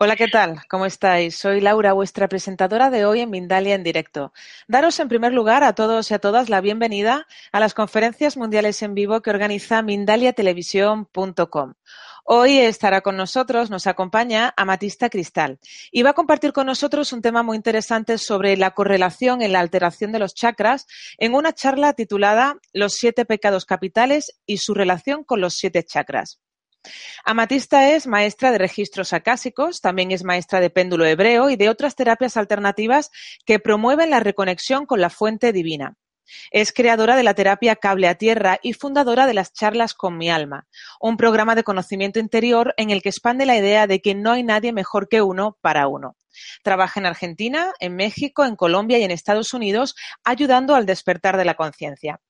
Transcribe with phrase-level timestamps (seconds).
[0.00, 0.60] Hola, ¿qué tal?
[0.68, 1.36] ¿Cómo estáis?
[1.36, 4.32] Soy Laura, vuestra presentadora de hoy en Mindalia en directo.
[4.68, 8.80] Daros en primer lugar a todos y a todas la bienvenida a las conferencias mundiales
[8.82, 11.74] en vivo que organiza mindaliatelevisión.com.
[12.22, 15.58] Hoy estará con nosotros, nos acompaña Amatista Cristal
[15.90, 19.58] y va a compartir con nosotros un tema muy interesante sobre la correlación en la
[19.58, 25.24] alteración de los chakras en una charla titulada Los siete pecados capitales y su relación
[25.24, 26.38] con los siete chakras.
[27.24, 31.96] Amatista es maestra de registros acásicos, también es maestra de péndulo hebreo y de otras
[31.96, 33.10] terapias alternativas
[33.44, 35.96] que promueven la reconexión con la fuente divina.
[36.50, 40.30] Es creadora de la terapia Cable a Tierra y fundadora de las charlas con mi
[40.30, 40.66] alma,
[41.00, 44.42] un programa de conocimiento interior en el que expande la idea de que no hay
[44.42, 46.16] nadie mejor que uno para uno.
[46.62, 51.44] Trabaja en Argentina, en México, en Colombia y en Estados Unidos, ayudando al despertar de
[51.44, 52.20] la conciencia.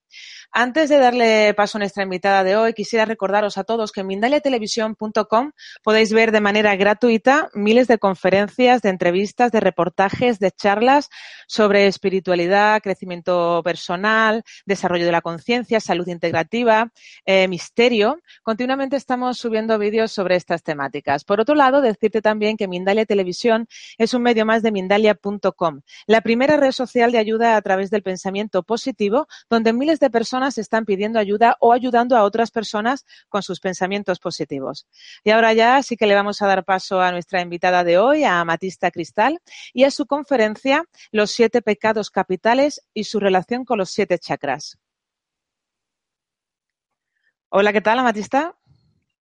[0.51, 4.06] Antes de darle paso a nuestra invitada de hoy, quisiera recordaros a todos que en
[4.06, 11.11] mindaliatelevisión.com podéis ver de manera gratuita miles de conferencias, de entrevistas, de reportajes, de charlas
[11.47, 16.91] sobre espiritualidad, crecimiento personal, desarrollo de la conciencia, salud integrativa,
[17.27, 18.20] eh, misterio.
[18.42, 21.25] Continuamente estamos subiendo vídeos sobre estas temáticas.
[21.25, 26.20] Por otro lado, decirte también que Mindalia Televisión es un medio más de Mindalia.com, la
[26.23, 30.84] primera red social de ayuda a través del pensamiento positivo, donde miles de personas están
[30.84, 34.86] pidiendo ayuda o ayudando a otras personas con sus pensamientos positivos.
[35.24, 38.24] Y ahora ya sí que le vamos a dar paso a nuestra invitada de hoy,
[38.24, 39.40] a Amatista Cristal,
[39.72, 44.78] y a su conferencia Los siete pecados capitales y su relación con los siete chakras.
[47.50, 48.55] Hola, ¿qué tal, Amatista?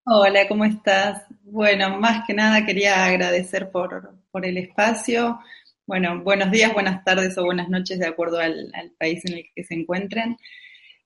[0.03, 1.23] Hola, ¿cómo estás?
[1.43, 5.39] Bueno, más que nada quería agradecer por, el espacio.
[5.85, 9.63] Bueno, buenos días, buenas tardes o buenas noches, de acuerdo al, país en el que
[9.63, 10.37] se encuentren.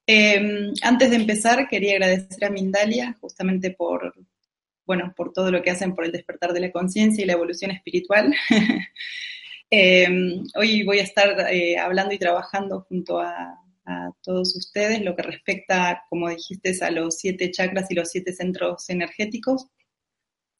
[0.07, 4.13] Em, antes de empezar, quería agradecer a Mindalia justamente por,
[4.85, 7.71] bueno, por todo lo que hacen por el despertar de la conciencia y la evolución
[7.71, 8.33] espiritual.
[9.73, 15.15] Em, hoy voy a estar eh, hablando y trabajando junto a, a todos ustedes lo
[15.15, 19.67] que respecta, como dijiste, a los siete chakras y los siete centros energéticos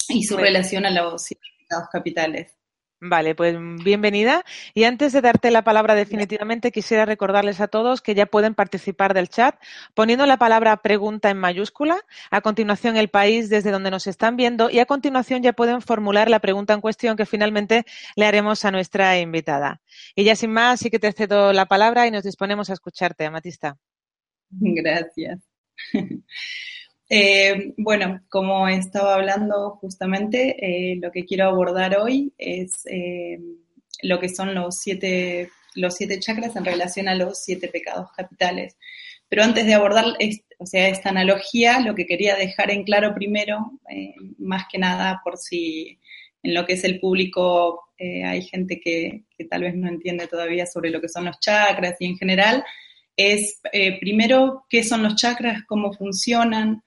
[0.08, 2.61] y su relación a los siete estados capitales.
[3.04, 4.46] Vale, pues bienvenida.
[4.76, 9.16] Y antes de darte la palabra definitivamente, quisiera recordarles a todos que ya pueden participar
[9.16, 9.56] del chat
[9.96, 11.98] poniendo la palabra pregunta en mayúscula,
[12.30, 16.30] a continuación el país desde donde nos están viendo y a continuación ya pueden formular
[16.30, 17.86] la pregunta en cuestión que finalmente
[18.16, 19.82] le haremos a nuestra invitada.
[20.16, 23.26] Y ya sin más, sí que te cedo la palabra y nos disponemos a escucharte,
[23.26, 23.80] Amatista.
[24.52, 25.40] Gracias.
[27.14, 33.38] Eh, bueno, como estaba hablando justamente, eh, lo que quiero abordar hoy es eh,
[34.02, 38.78] lo que son los siete, los siete chakras en relación a los siete pecados capitales.
[39.28, 40.06] Pero antes de abordar
[40.58, 43.60] o sea, esta analogía, lo que quería dejar en claro primero,
[44.38, 46.00] más que nada por si
[46.44, 50.66] en lo que es el público hay gente que, que, tal vez no entiende todavía
[50.66, 52.64] sobre lo que son los chakras y en general,
[53.18, 53.62] es
[54.00, 56.82] primero qué son los chakras, cómo funcionan,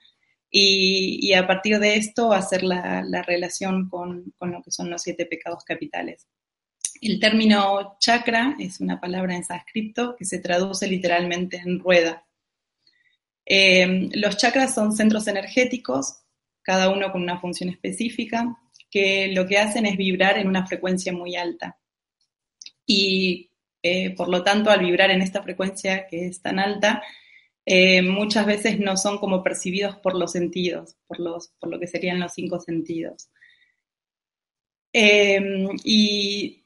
[0.57, 5.65] y, a partir de esto hacer la, relación con, lo que son los siete pecados
[5.65, 6.27] capitales.
[7.01, 12.25] El término chakra es una palabra en sánscrito que se traduce literalmente en rueda.
[13.45, 16.21] Eh, los chakras son centros energéticos,
[16.61, 18.57] cada uno con una función específica,
[18.89, 21.77] que lo que hacen es vibrar en una frecuencia muy alta.
[22.85, 23.49] Y
[23.83, 27.03] eh, por lo tanto, al vibrar en esta frecuencia que es tan alta,
[27.65, 31.87] eh, muchas veces no son como percibidos por los sentidos, por, los, por lo que
[31.87, 33.29] serían los cinco sentidos.
[34.93, 36.63] Eh, y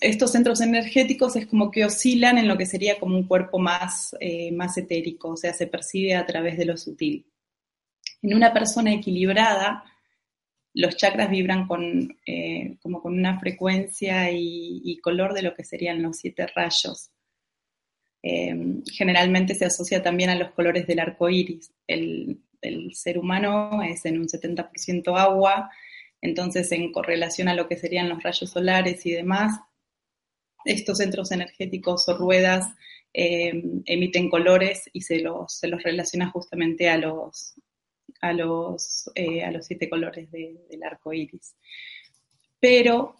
[0.00, 4.16] estos centros energéticos es como que oscilan en lo que sería como un cuerpo más,
[4.20, 7.26] eh, más etérico, o sea, se percibe a través de lo sutil.
[8.22, 9.84] En una persona equilibrada,
[10.74, 12.16] los chakras vibran con,
[12.82, 17.10] como con una frecuencia y, color de lo que serían los siete rayos.
[18.28, 21.72] Em, generalmente se asocia también a los colores del arco iris.
[21.86, 22.40] El,
[22.94, 25.70] ser humano es en un 70% agua,
[26.20, 29.60] entonces en correlación a lo que serían los rayos solares y demás,
[30.64, 32.66] estos centros energéticos o ruedas
[33.12, 37.54] em, emiten colores y se los, se los relaciona justamente a los,
[38.20, 41.54] a los, eh, a los siete colores del arco iris.
[42.58, 43.14] Pero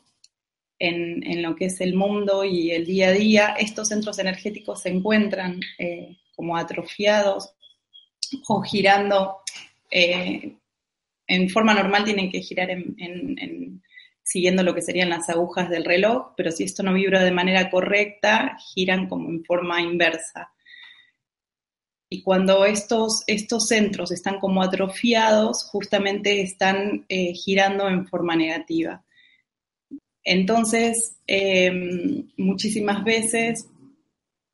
[0.78, 4.90] en, lo que es el mundo y el día a día, estos centros energéticos se
[4.90, 7.54] encuentran eh, como atrofiados
[8.48, 9.38] o girando.
[9.90, 10.56] Eh,
[11.28, 12.70] en forma normal tienen que girar
[14.22, 17.70] siguiendo lo que serían las agujas del reloj, pero si esto no vibra de manera
[17.70, 20.52] correcta, giran como en forma inversa.
[22.08, 29.04] Y cuando estos, estos centros están como atrofiados, justamente están eh, girando en forma negativa.
[30.28, 33.68] Entonces, em, muchísimas veces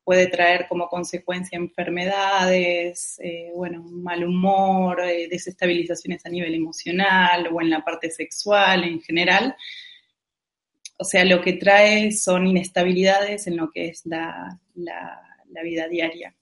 [0.03, 7.59] puede traer como consecuencia enfermedades, eh, bueno, mal humor, eh, desestabilizaciones a nivel emocional o
[7.59, 9.55] en la parte sexual en general.
[10.99, 14.59] O sea, lo que trae son inestabilidades en lo que es la,
[15.63, 16.35] vida diaria.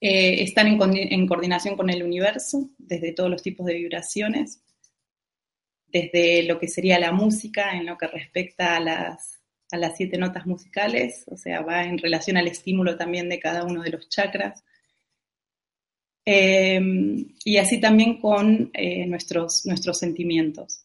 [0.00, 4.62] Eh, están en, coordinación con el universo, desde todos los tipos de vibraciones,
[5.94, 10.18] desde lo que sería la música, en lo que respecta a las, a las siete
[10.18, 14.08] notas musicales, o sea, va en relación al estímulo también de cada uno de los
[14.08, 14.64] chakras.
[16.24, 20.84] Em, y así también con eh, nuestros, nuestros sentimientos.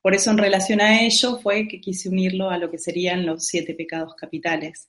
[0.00, 3.44] Por eso en relación a ello fue que quise unirlo a lo que serían los
[3.44, 4.88] siete pecados capitales,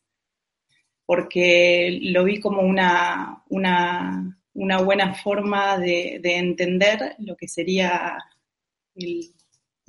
[1.07, 4.37] porque lo vi como una, una,
[4.83, 8.15] buena forma de, entender lo que sería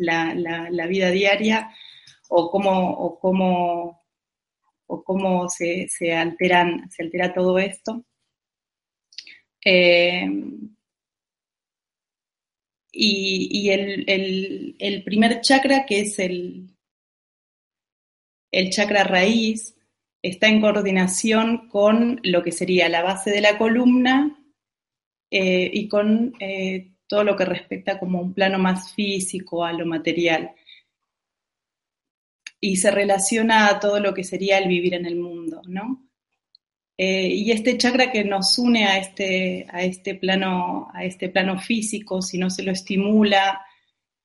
[0.01, 1.71] la, vida diaria
[2.29, 4.05] o cómo, o cómo,
[4.87, 8.05] o cómo se, alteran, se altera todo esto.
[9.65, 10.27] Eh,
[12.93, 16.71] y, el, primer chakra, que es el,
[18.51, 19.77] el chakra raíz,
[20.23, 24.37] está en coordinación con lo que sería la base de la columna
[25.31, 29.85] eh, y con eh, todo lo que respecta como un plano más físico, a lo
[29.85, 30.53] material.
[32.61, 36.09] Y se relaciona a todo lo que sería el vivir en el mundo, ¿no?
[36.97, 41.59] Eh, y este chakra que nos une a este, a este, plano, a este plano
[41.59, 43.61] físico, si no se lo estimula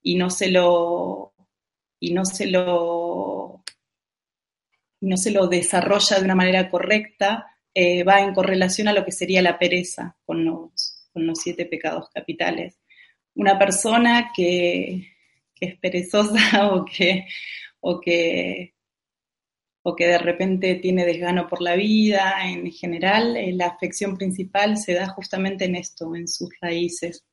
[0.04, 1.34] y no se lo,
[2.00, 3.64] y no se lo,
[5.02, 9.12] no se lo desarrolla de una manera correcta, eh, va en correlación a lo que
[9.12, 12.78] sería la pereza con los, con los siete pecados capitales.
[13.36, 15.14] Una persona que,
[15.60, 17.26] es perezosa o que,
[17.80, 18.76] o que
[19.88, 24.78] o que de repente tiene desgano por la vida, en general, eh, la afección principal
[24.78, 27.24] se da justamente en esto, en sus raíces.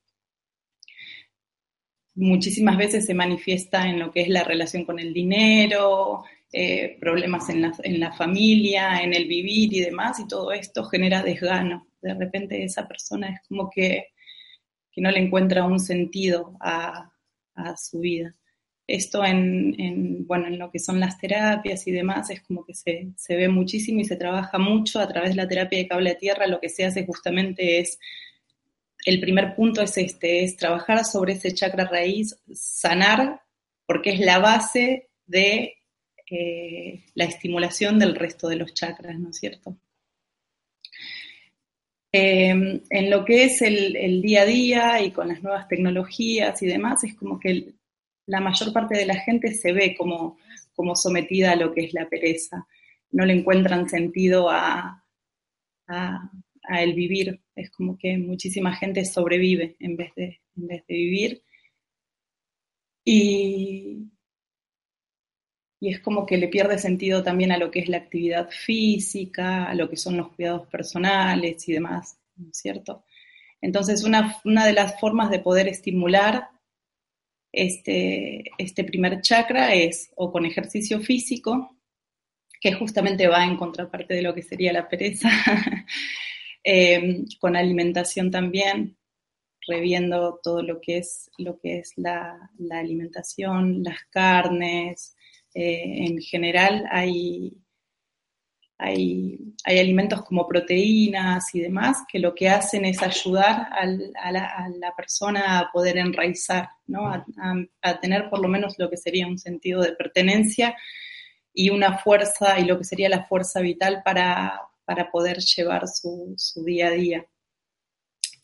[2.14, 7.48] Muchísimas veces se manifiesta en lo que es la relación con el dinero, eh, problemas
[7.48, 7.62] en
[8.00, 11.86] la, familia, en el vivir y demás, y todo esto genera desgano.
[12.02, 14.08] De repente esa persona es como que,
[14.96, 17.10] no le encuentra un sentido a
[17.76, 18.36] su vida
[18.86, 23.14] esto en, bueno, en lo que son las terapias y demás es como que se,
[23.28, 26.46] ve muchísimo y se trabaja mucho a través de la terapia de cable a tierra.
[26.46, 27.98] Lo que se hace justamente es,
[29.06, 33.40] el primer punto es este, es trabajar sobre ese chakra raíz, sanar,
[33.86, 35.76] porque es la base de
[36.30, 39.76] eh, la estimulación del resto de los chakras, ¿no es cierto?
[42.14, 46.62] Eh, en lo que es el, el, día a día y con las nuevas tecnologías
[46.62, 47.72] y demás, es como que
[48.26, 50.38] la mayor parte de la gente se ve como,
[50.74, 52.66] como sometida a lo que es la pereza.
[53.10, 55.04] No le encuentran sentido a,
[55.86, 56.30] a,
[56.78, 57.40] el vivir.
[57.54, 61.42] Es como que muchísima gente sobrevive en vez de, en vez de vivir.
[63.04, 64.10] Y,
[65.82, 69.64] y es como que le pierde sentido también a lo que es la actividad física,
[69.64, 73.04] a lo que son los cuidados personales y demás, ¿no es cierto?
[73.60, 76.50] Entonces, una, una de las formas de poder estimular
[77.50, 81.76] este, este primer chakra es o con ejercicio físico,
[82.60, 85.30] que justamente va en contraparte de lo que sería la pereza,
[86.62, 88.96] em, con alimentación también,
[89.66, 95.16] reviendo todo lo que es, lo que es la, alimentación, las carnes,
[95.54, 97.62] eh, en general hay
[98.82, 103.86] hay, alimentos como proteínas y demás que lo que hacen es ayudar a,
[104.32, 107.08] la, persona a poder enraizar, ¿no?
[107.08, 110.76] a, tener por lo menos lo que sería un sentido de pertenencia
[111.54, 114.68] y una fuerza y lo que sería la fuerza vital para,
[115.10, 117.26] poder llevar su, día a día.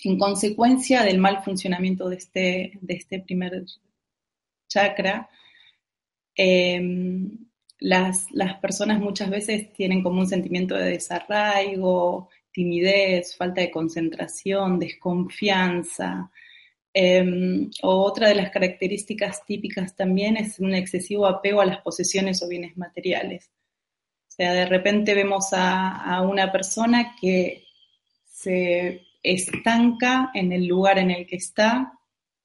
[0.05, 3.65] En consecuencia del mal funcionamiento de este, de este primer
[4.69, 5.29] chakra,
[6.38, 7.49] em,
[7.80, 8.28] las,
[8.62, 16.30] personas muchas veces tienen como un sentimiento de desarraigo, timidez, falta de concentración, desconfianza.
[16.95, 22.49] Em, otra de las características típicas también es un excesivo apego a las posesiones o
[22.49, 23.50] bienes materiales.
[24.28, 27.64] O sea, de repente vemos a, a una persona que
[28.25, 31.92] se estanca en el lugar en el que está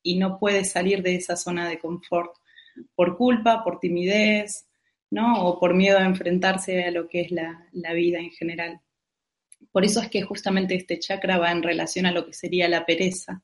[0.01, 2.35] y no puede salir de esa zona de confort
[2.95, 4.67] por culpa, por timidez,
[5.21, 8.81] o por miedo a enfrentarse a lo que es la, vida en general.
[9.71, 12.85] Por eso es que justamente este chakra va en relación a lo que sería la
[12.85, 13.43] pereza,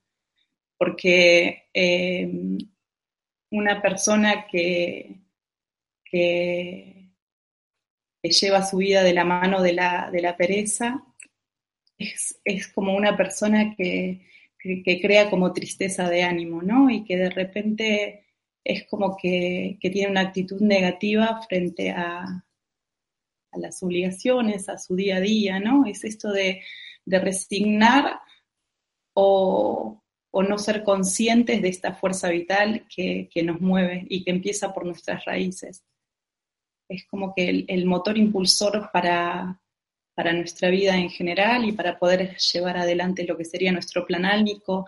[0.77, 2.29] porque eh,
[3.51, 5.21] una persona que,
[6.03, 6.95] que,
[8.21, 11.03] lleva su vida de la mano de la, de la pereza,
[11.97, 14.25] es, es, como una persona que,
[14.57, 16.89] que, crea como tristeza de ánimo, ¿no?
[16.89, 18.28] Y que de repente
[18.63, 24.95] es como que, que tiene una actitud negativa frente a, a, las obligaciones, a su
[24.95, 25.85] día a día, ¿no?
[25.85, 26.61] Es esto de,
[27.05, 28.19] de resignar
[29.13, 30.01] o,
[30.31, 34.73] o, no ser conscientes de esta fuerza vital que, que, nos mueve y que empieza
[34.73, 35.83] por nuestras raíces.
[36.87, 39.61] Es como que el, motor impulsor para,
[40.15, 44.25] para nuestra vida en general y para poder llevar adelante lo que sería nuestro plan
[44.25, 44.85] álmico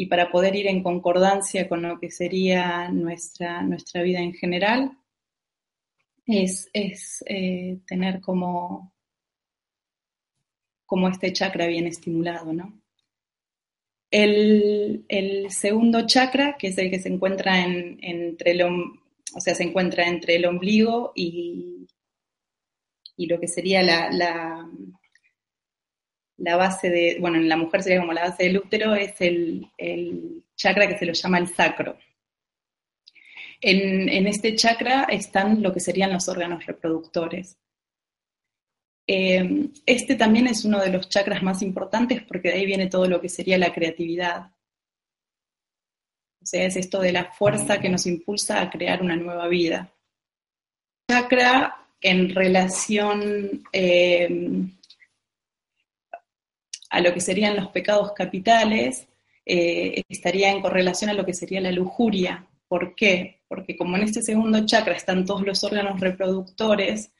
[0.00, 4.96] y para poder ir en concordancia con lo que sería nuestra, nuestra vida en general,
[6.24, 8.94] es, es eh, tener como,
[10.86, 12.80] como este chakra bien estimulado, ¿no?
[14.10, 19.54] El, el, segundo chakra, que es el que se encuentra en, entre el, o sea,
[19.54, 21.86] se encuentra entre el ombligo y,
[23.18, 24.66] y lo que sería la, la,
[26.40, 29.70] base de, bueno, en la mujer sería como la base del útero, es el,
[30.56, 31.98] chakra que se lo llama el sacro.
[33.60, 37.58] En, este chakra están lo que serían los órganos reproductores.
[39.06, 43.06] Eh, este también es uno de los chakras más importantes porque de ahí viene todo
[43.06, 44.52] lo que sería la creatividad.
[46.42, 49.92] O sea, es esto de la fuerza que nos impulsa a crear una nueva vida.
[51.10, 54.70] Chakra en relación eh,
[56.90, 59.08] a lo que serían los pecados capitales,
[59.46, 62.46] eh, estaría en correlación a lo que sería la lujuria.
[62.68, 63.42] ¿Por qué?
[63.48, 67.12] Porque como en este segundo chakra están todos los órganos reproductores,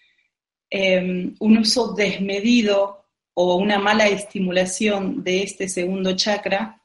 [0.70, 6.82] eh, un uso desmedido o una mala estimulación de este segundo chakra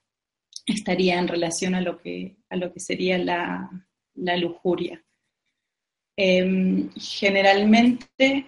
[0.65, 5.05] estaría en relación a lo que, a lo que sería la lujuria.
[6.17, 8.45] Em, generalmente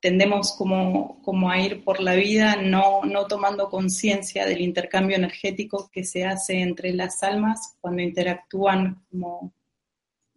[0.00, 5.90] tendemos como, como, a ir por la vida no, no tomando conciencia del intercambio energético
[5.92, 9.52] que se hace entre las almas cuando interactúan como,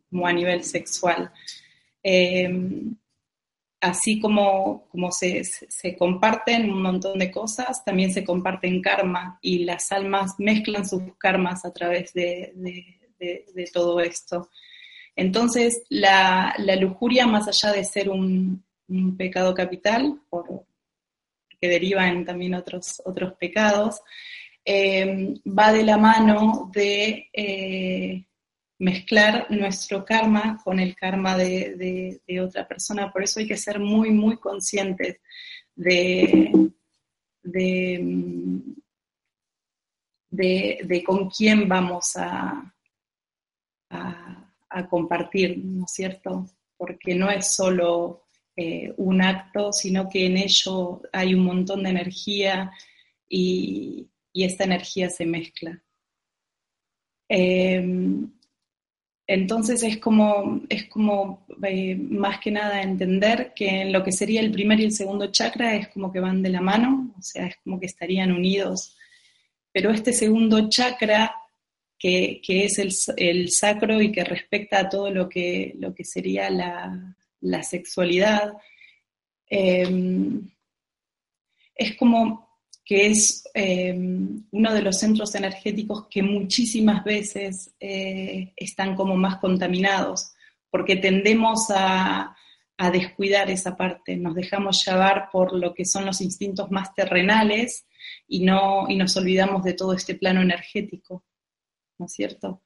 [0.10, 1.32] como a nivel sexual.
[2.01, 2.96] Em,
[3.82, 9.65] así como, como se, se, comparten un montón de cosas, también se comparten karma y
[9.65, 14.50] las almas mezclan sus karmas a través de, de, de todo esto.
[15.15, 18.63] Entonces, la, lujuria, más allá de ser un,
[19.17, 20.65] pecado capital, por,
[21.59, 24.01] que deriva en también otros, otros pecados,
[24.65, 28.25] eh, va de la mano de eh,
[28.79, 33.11] mezclar nuestro karma con el karma de, otra persona.
[33.11, 35.17] Por eso hay que ser muy, muy conscientes
[35.75, 36.71] de,
[40.29, 42.73] de, con quién vamos a
[44.73, 46.47] a compartir, ¿no es cierto?
[46.75, 48.23] Porque no es solo
[48.55, 52.72] eh, un acto, sino que en ello hay un montón de energía
[53.27, 55.81] y, esta energía se mezcla.
[57.29, 58.31] Em,
[59.27, 64.41] entonces es como, es como eh, más que nada entender que en lo que sería
[64.41, 67.48] el primer y el segundo chakra es como que van de la mano, o sea,
[67.48, 68.98] es como que estarían unidos.
[69.72, 71.36] Pero este segundo chakra
[71.98, 72.79] que, es
[73.17, 77.15] el, sacro y que respecta a todo lo que, lo que sería la,
[77.63, 78.53] sexualidad.
[79.47, 80.50] Em,
[81.75, 82.50] es como
[82.85, 89.38] que es em, uno de los centros energéticos que muchísimas veces eh, están como más
[89.38, 90.33] contaminados,
[90.69, 92.35] porque tendemos a,
[92.77, 97.85] a, descuidar esa parte, nos dejamos llevar por lo que son los instintos más terrenales
[98.27, 101.23] y, no, y nos olvidamos de todo este plano energético.
[101.97, 102.62] ¿no es cierto?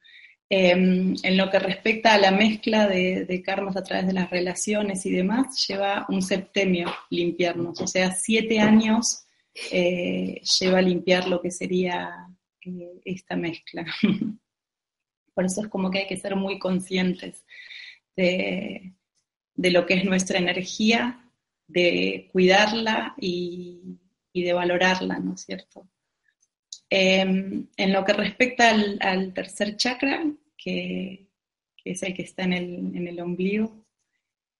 [0.50, 5.04] Em, en lo que respecta a la mezcla de, karmas a través de las relaciones
[5.04, 9.26] y demás, lleva un septemio limpiarnos, o sea, siete años
[9.70, 12.28] eh, lleva a limpiar lo que sería
[12.64, 13.84] eh, esta mezcla.
[15.34, 17.44] Por eso es como que hay que ser muy conscientes
[18.16, 18.94] de,
[19.54, 21.30] lo que es nuestra energía,
[21.66, 23.98] de cuidarla y
[24.32, 25.86] de valorarla, ¿no es cierto?
[26.90, 30.24] Em, en lo que respecta al, tercer chakra,
[30.56, 31.28] que,
[31.84, 32.52] es el que está en
[33.06, 33.84] el, ombligo,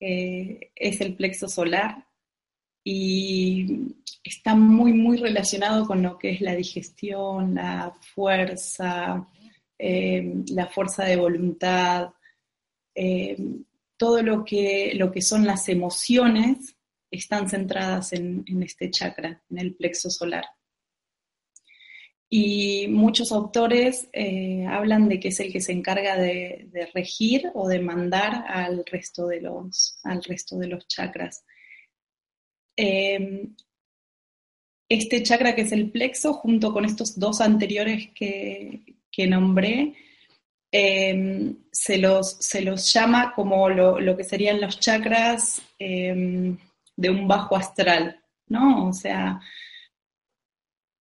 [0.00, 2.06] eh, es el plexo solar
[2.84, 9.26] y está muy, muy relacionado con lo que es la digestión, la fuerza,
[9.78, 12.10] em, la fuerza de voluntad,
[12.94, 13.64] em,
[13.96, 16.76] todo lo que, lo que son las emociones
[17.10, 20.44] están centradas en este chakra, en el plexo solar.
[22.30, 27.68] Y muchos autores eh, hablan de que es el que se encarga de, regir o
[27.68, 31.44] de mandar al resto de los, al resto de los chakras.
[32.76, 33.54] Em,
[34.90, 38.82] este chakra que es el plexo, junto con estos dos anteriores que,
[39.26, 39.94] nombré,
[40.70, 46.56] em, se, los, se, los, llama como lo, que serían los chakras em,
[46.96, 48.88] de un bajo astral, ¿no?
[48.88, 49.40] O sea,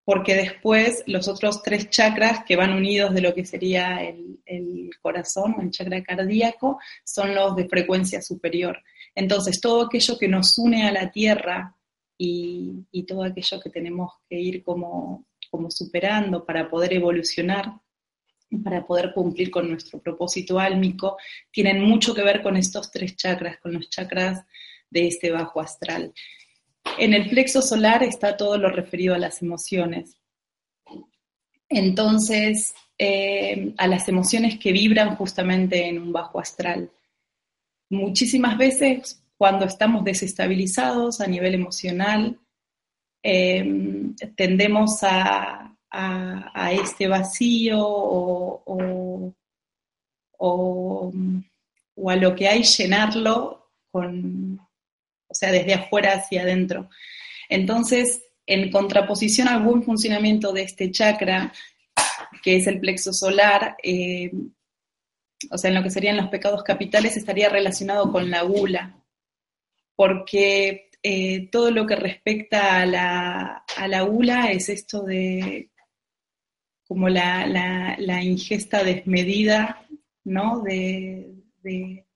[0.08, 5.56] porque después los otros tres chakras que van unidos de lo que sería el, corazón
[5.58, 8.82] o el chakra cardíaco son los de frecuencia superior.
[9.14, 11.76] Entonces, todo aquello que nos une a la tierra
[12.18, 17.74] y, todo aquello que tenemos que ir como, como superando para poder evolucionar,
[18.64, 21.18] para poder cumplir con nuestro propósito álmico,
[21.52, 24.46] tienen mucho que ver con estos tres chakras, con los chakras
[24.90, 26.14] de este bajo astral.
[26.98, 30.18] En el plexo solar está todo lo referido a las emociones.
[31.70, 36.90] Entonces, eh, a las emociones que vibran justamente en un bajo astral.
[37.90, 42.40] Muchísimas veces cuando estamos desestabilizados a nivel emocional,
[43.22, 45.64] eh, tendemos a,
[46.72, 49.34] este vacío o,
[50.38, 51.14] o,
[52.10, 54.60] a lo que hay llenarlo con,
[55.28, 56.90] o sea, desde afuera hacia adentro.
[57.50, 61.54] Entonces, en contraposición al buen funcionamiento de este chakra,
[62.42, 64.32] que es el plexo solar, eh,
[65.52, 69.04] o sea, en lo que serían los pecados capitales, estaría relacionado con la gula,
[69.96, 75.70] porque eh, todo lo que respecta a la, a gula es esto de
[76.88, 79.86] como la, ingesta desmedida,
[80.24, 80.62] ¿no?
[80.62, 82.07] de, de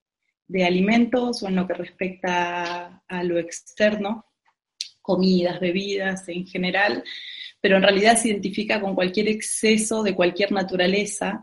[0.59, 4.25] alimentos o en lo que respecta a, lo externo,
[5.01, 7.03] comidas, bebidas en general,
[7.61, 11.41] pero en realidad se identifica con cualquier exceso de cualquier naturaleza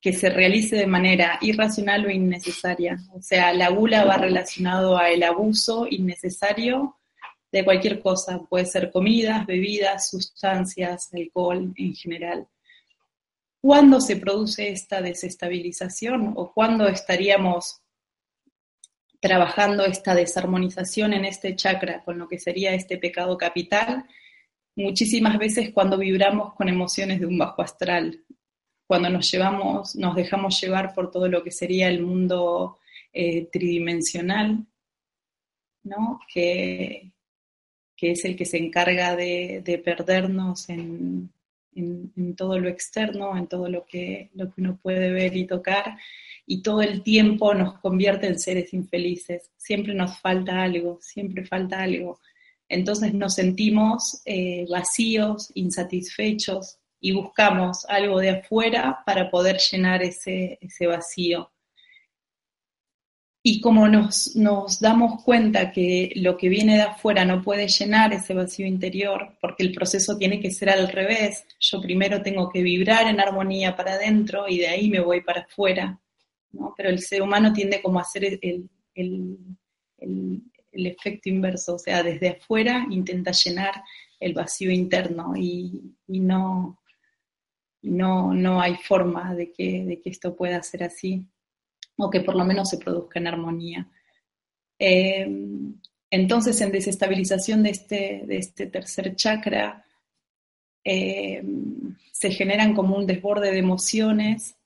[0.00, 2.98] que se realice de manera irracional o innecesaria.
[3.12, 6.96] O sea, la gula va relacionado a el abuso innecesario
[7.52, 12.48] de cualquier cosa, puede ser comidas, bebidas, sustancias, alcohol en general.
[13.60, 17.82] ¿Cuándo se produce esta desestabilización o cuándo estaríamos
[19.20, 24.06] trabajando esta desarmonización en este chakra con lo que sería este pecado capital,
[24.74, 28.24] muchísimas veces cuando vibramos con emociones de un bajo astral,
[28.86, 32.78] cuando nos llevamos, nos dejamos llevar por todo lo que sería el mundo
[33.12, 34.66] eh, tridimensional,
[35.84, 36.20] ¿no?
[36.32, 37.12] Que,
[37.96, 41.32] que, es el que se encarga de, perdernos en,
[41.74, 45.96] en, todo lo externo, en todo lo que, lo que uno puede ver y tocar,
[46.50, 49.52] y todo el tiempo nos convierte en seres infelices.
[49.56, 52.18] Siempre nos falta algo, siempre falta algo.
[52.68, 60.58] Entonces nos sentimos eh, vacíos, insatisfechos y buscamos algo de afuera para poder llenar ese,
[60.60, 61.52] ese vacío.
[63.44, 68.12] Y como nos, nos, damos cuenta que lo que viene de afuera no puede llenar
[68.12, 72.64] ese vacío interior, porque el proceso tiene que ser al revés, yo primero tengo que
[72.64, 76.00] vibrar en armonía para adentro y de ahí me voy para afuera.
[76.76, 78.68] Pero el ser humano tiende como a hacer el,
[80.72, 83.82] efecto inverso, o sea, desde afuera intenta llenar
[84.18, 86.80] el vacío interno y, no,
[87.82, 91.24] no, no hay forma de que, de que esto pueda ser así,
[91.96, 93.88] o que por lo menos se produzca en armonía.
[94.78, 95.78] Em,
[96.10, 99.84] entonces, en desestabilización de este, de este tercer chakra,
[100.82, 104.56] em, se generan como un desborde de emociones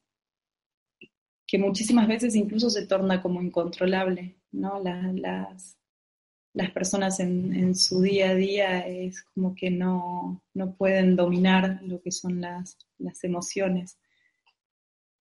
[1.47, 4.83] que muchísimas veces incluso se torna como incontrolable, ¿no?
[4.83, 5.77] las,
[6.55, 10.43] las personas en, su día a día es como que no,
[10.79, 12.79] pueden dominar lo que son las,
[13.23, 13.99] emociones.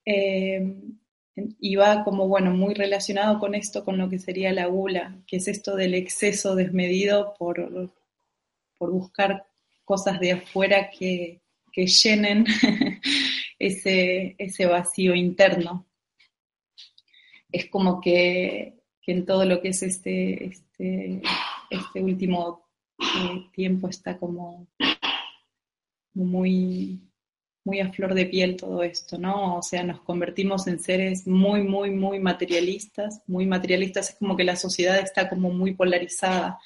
[0.06, 1.00] Em,
[1.36, 5.38] y va como, bueno, muy relacionado con esto, con lo que sería la gula, que
[5.38, 7.92] es esto del exceso desmedido por,
[8.78, 9.48] por buscar
[9.84, 12.46] cosas de afuera que, que llenen
[13.60, 15.88] ese, ese vacío interno
[17.54, 21.22] es como que, en todo lo que es este, este,
[21.70, 22.68] este último
[23.00, 24.68] eh, tiempo está como
[26.14, 27.00] muy,
[27.64, 29.58] muy a flor de piel todo esto, ¿no?
[29.58, 34.44] O sea, nos convertimos en seres muy, muy, muy materialistas, muy materialistas, es como que
[34.44, 36.60] la sociedad está como muy polarizada.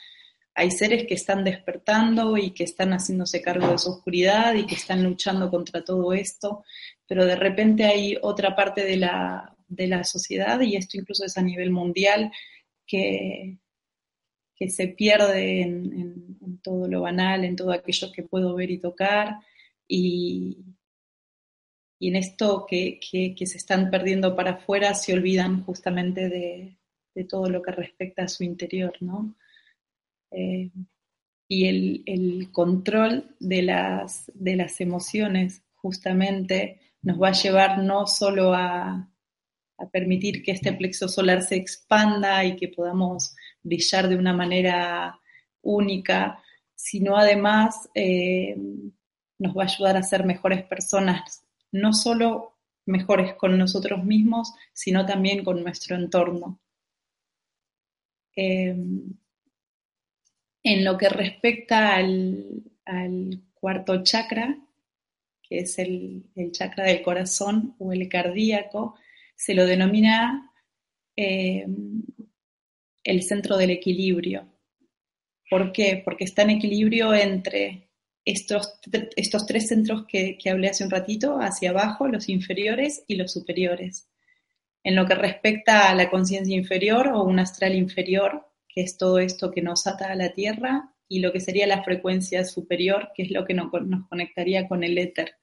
[0.53, 4.75] Hay seres que están despertando y que están haciéndose cargo de su oscuridad y que
[4.75, 6.63] están luchando contra todo esto,
[7.07, 11.37] pero de repente hay otra parte de la de la sociedad, y esto incluso es
[11.37, 12.31] a nivel mundial,
[12.85, 13.57] que,
[14.55, 19.37] que se pierde en, todo lo banal, en todo aquello que puedo ver y tocar,
[19.87, 20.57] y,
[21.99, 26.77] y en esto que, se están perdiendo para afuera se olvidan justamente de,
[27.27, 29.35] todo lo que respecta a su interior, ¿no?
[30.29, 30.69] Eh,
[31.47, 31.65] y
[32.05, 39.09] el, control de las, de las emociones justamente nos va a llevar no solo a,
[39.85, 45.19] permitir que este plexo solar se expanda y que podamos brillar de una manera
[45.61, 46.41] única,
[46.73, 48.57] sino además eh,
[49.37, 55.05] nos va a ayudar a ser mejores personas no solo mejores con nosotros mismos, sino
[55.05, 56.59] también con nuestro entorno.
[58.35, 59.13] Em,
[60.63, 62.63] en lo que respecta al,
[63.53, 64.57] cuarto chakra,
[65.41, 68.95] que es el, chakra del corazón o el cardíaco,
[69.37, 70.51] se lo denomina
[71.15, 72.03] em,
[73.03, 74.51] el centro del equilibrio.
[75.49, 76.01] ¿Por qué?
[76.03, 77.89] Porque está en equilibrio entre
[78.25, 78.79] estos,
[79.15, 84.09] estos tres centros que, hablé hace un ratito, hacia abajo, los inferiores y los superiores.
[84.83, 89.19] En lo que respecta a la conciencia inferior o un astral inferior, que es todo
[89.19, 93.23] esto que nos ata a la Tierra, y lo que sería la frecuencia superior, que
[93.23, 93.71] es lo que nos,
[94.09, 95.35] conectaría con el éter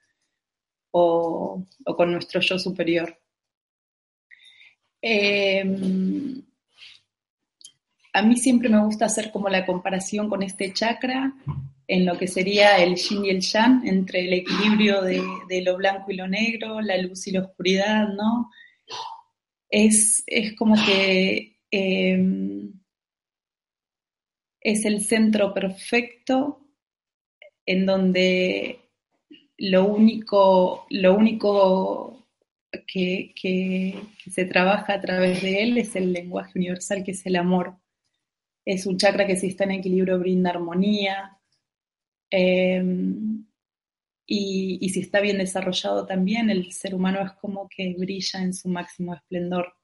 [0.90, 1.64] o,
[1.96, 3.18] con nuestro yo superior.
[5.06, 6.42] Em,
[8.14, 11.34] a mí siempre me gusta hacer como la comparación con este chakra
[11.86, 16.10] en lo que sería el yin y el yang, entre el equilibrio de, lo blanco
[16.10, 18.50] y lo negro, la luz y la oscuridad, ¿no?
[19.68, 20.24] Es,
[20.56, 22.72] como que em,
[24.62, 26.66] es el centro perfecto
[27.66, 28.78] en donde
[29.58, 32.13] lo único, lo único
[32.86, 33.98] que, que,
[34.30, 37.76] se trabaja a través de él es el lenguaje universal, que es el amor.
[38.64, 41.38] Es un chakra que si está en equilibrio brinda armonía,
[42.36, 43.46] Em,
[44.26, 48.68] y, si está bien desarrollado también, el ser humano es como que brilla en su
[48.68, 49.74] máximo esplendor.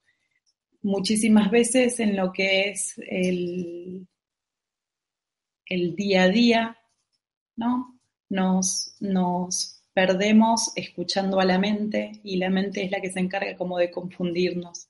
[0.82, 4.08] Muchísimas veces en lo que es el,
[5.66, 6.78] el día a día,
[7.54, 8.00] ¿no?
[8.28, 13.56] Nos, nos perdemos escuchando a la mente y la mente es la que se encarga
[13.56, 14.88] como de confundirnos.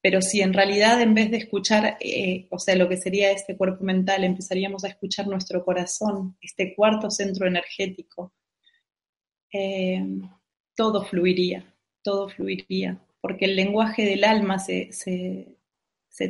[0.00, 3.56] Pero si en realidad en vez de escuchar, eh, o sea, lo que sería este
[3.56, 8.32] cuerpo mental, empezaríamos a escuchar nuestro corazón, este cuarto centro energético,
[9.52, 10.02] eh,
[10.74, 11.64] todo fluiría,
[12.02, 14.90] todo fluiría, porque el lenguaje del alma se,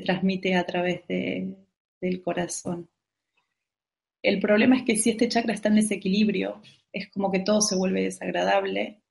[0.04, 2.90] transmite a través del corazón.
[4.22, 6.60] El problema es que si este chakra está en desequilibrio,
[6.92, 9.02] es como que todo se vuelve desagradable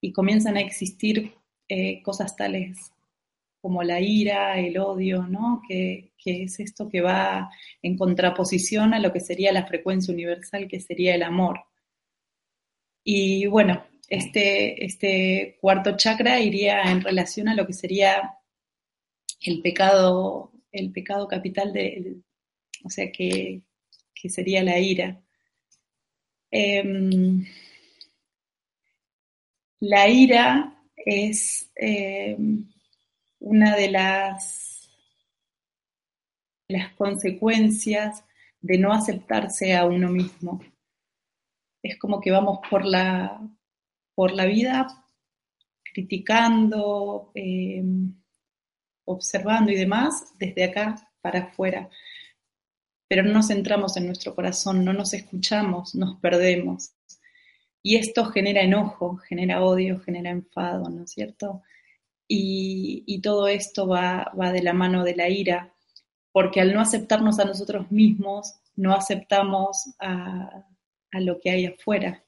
[0.00, 1.34] y comienzan a existir
[1.68, 2.92] eh, cosas tales
[3.60, 5.62] como la ira, el odio, ¿no?
[5.68, 7.50] Que, es esto que va
[7.82, 11.64] en contraposición a lo que sería la frecuencia universal, que sería el amor.
[13.04, 18.38] Y bueno, este, este cuarto chakra iría en relación a lo que sería
[19.40, 22.16] el pecado, el pecado capital de,
[22.84, 23.62] o sea, que,
[24.28, 25.22] sería la ira.
[26.50, 27.44] Em,
[29.80, 32.68] la ira es em,
[33.40, 34.90] una de las,
[36.68, 38.24] las consecuencias
[38.60, 40.60] de no aceptarse a uno mismo.
[41.82, 43.40] Es como que vamos por la,
[44.14, 44.86] por la vida
[45.92, 47.82] criticando, eh,
[49.04, 51.88] observando y demás desde acá para afuera.
[53.10, 56.92] Pero no nos centramos en nuestro corazón, no nos escuchamos, nos perdemos.
[57.82, 61.62] Y esto genera enojo, genera odio, genera enfado, ¿no es cierto?
[62.32, 65.74] y, todo esto va, de la mano de la ira,
[66.32, 70.64] porque al no aceptarnos a nosotros mismos, no aceptamos a,
[71.12, 72.24] lo que hay afuera,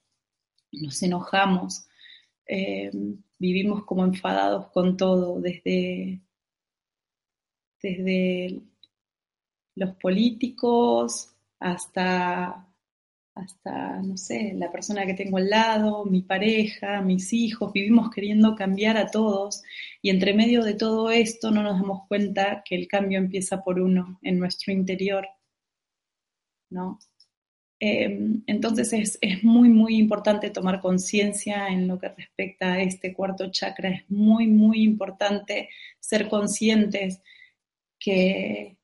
[0.72, 1.86] nos enojamos,
[2.46, 2.90] eh,
[3.38, 6.20] vivimos como enfadados con todo, desde,
[7.80, 8.60] desde
[9.74, 12.66] los políticos hasta
[13.34, 18.54] hasta, no sé, la persona que tengo al lado, mi pareja, mis hijos, vivimos queriendo
[18.54, 19.62] cambiar a todos
[20.02, 23.80] y entre medio de todo esto no nos damos cuenta que el cambio empieza por
[23.80, 25.26] uno, en nuestro interior,
[26.70, 26.98] ¿no?
[27.80, 33.12] Em, entonces es, es, muy, muy importante tomar conciencia en lo que respecta a este
[33.12, 37.20] cuarto chakra, es muy, muy importante ser conscientes
[37.98, 38.76] que,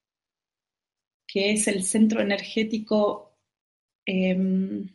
[1.29, 3.29] que es el centro energético
[4.11, 4.89] Em,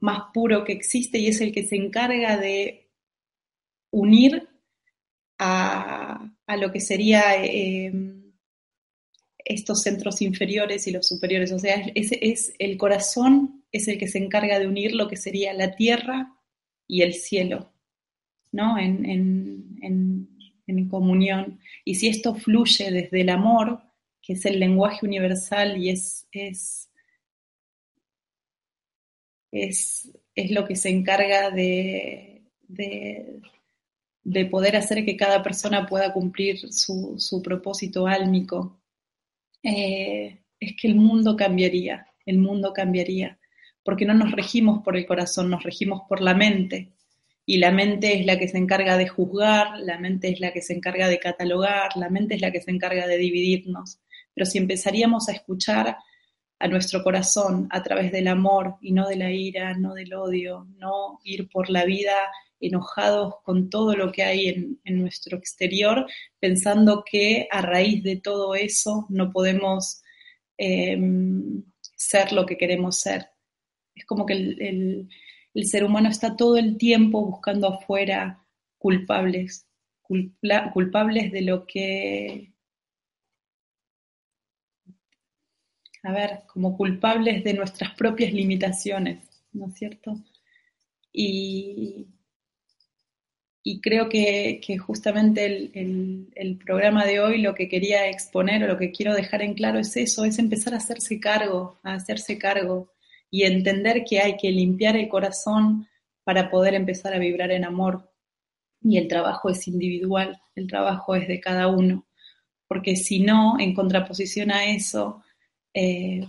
[0.00, 2.90] más puro que existe y es el que se encarga de
[3.92, 4.48] unir
[5.38, 8.32] a, lo que sería em,
[9.38, 11.52] estos centros inferiores y los superiores.
[11.52, 15.16] O sea, es, es, el corazón es el que se encarga de unir lo que
[15.16, 16.36] sería la tierra
[16.88, 17.72] y el cielo,
[18.50, 18.78] ¿no?
[18.78, 19.06] En,
[20.66, 21.60] en comunión.
[21.84, 23.83] Y si esto fluye desde el amor,
[24.24, 26.90] que es el lenguaje universal y es, es,
[29.52, 33.40] es, es lo que se encarga de, de,
[34.22, 38.80] de, poder hacer que cada persona pueda cumplir su, su propósito álmico,
[39.62, 43.38] eh, es que el mundo cambiaría, el mundo cambiaría,
[43.82, 46.92] porque no nos regimos por el corazón, nos regimos por la mente.
[47.46, 50.62] Y la mente es la que se encarga de juzgar, la mente es la que
[50.62, 53.98] se encarga de catalogar, la mente es la que se encarga de dividirnos.
[54.34, 55.96] Pero si empezaríamos a escuchar
[56.58, 60.66] a nuestro corazón a través del amor y no de la ira, no del odio,
[60.78, 62.14] no ir por la vida
[62.60, 66.06] enojados con todo lo que hay en, nuestro exterior,
[66.40, 70.02] pensando que a raíz de todo eso no podemos
[70.56, 71.62] em,
[71.96, 73.28] ser lo que queremos ser.
[73.94, 75.08] Es como que el,
[75.64, 78.44] ser humano está todo el tiempo buscando afuera
[78.78, 79.66] culpables,
[80.02, 82.53] culpables de lo que
[86.04, 90.20] a ver, como culpables de nuestras propias limitaciones, ¿no es cierto?
[91.10, 92.06] Y,
[93.82, 99.14] creo que, justamente el, programa de hoy lo que quería exponer o lo que quiero
[99.14, 102.92] dejar en claro es eso, es empezar a hacerse cargo, a hacerse cargo
[103.30, 105.88] y entender que hay que limpiar el corazón
[106.22, 108.10] para poder empezar a vibrar en amor.
[108.82, 112.06] Y el trabajo es individual, el trabajo es de cada uno,
[112.68, 115.23] porque si no, en contraposición a eso,
[115.74, 116.26] eh,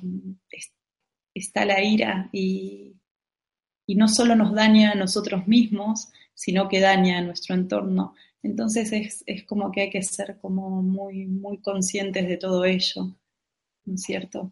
[1.35, 2.93] está la ira y,
[3.87, 8.15] no solo nos daña a nosotros mismos, sino que daña a nuestro entorno.
[8.41, 8.91] Entonces
[9.25, 13.15] es, como que hay que ser como muy, muy conscientes de todo ello,
[13.85, 14.51] ¿no es cierto?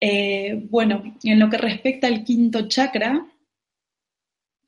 [0.00, 3.26] Eh, bueno, en lo que respecta al quinto chakra,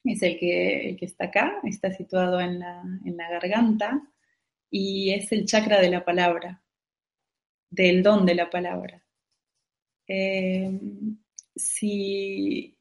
[0.03, 4.03] es el que, que está acá, está situado en la, en la garganta
[4.71, 6.63] y es el chakra de la palabra
[7.71, 9.03] del don de la palabra.
[10.07, 10.79] Eh,
[11.55, 12.77] si,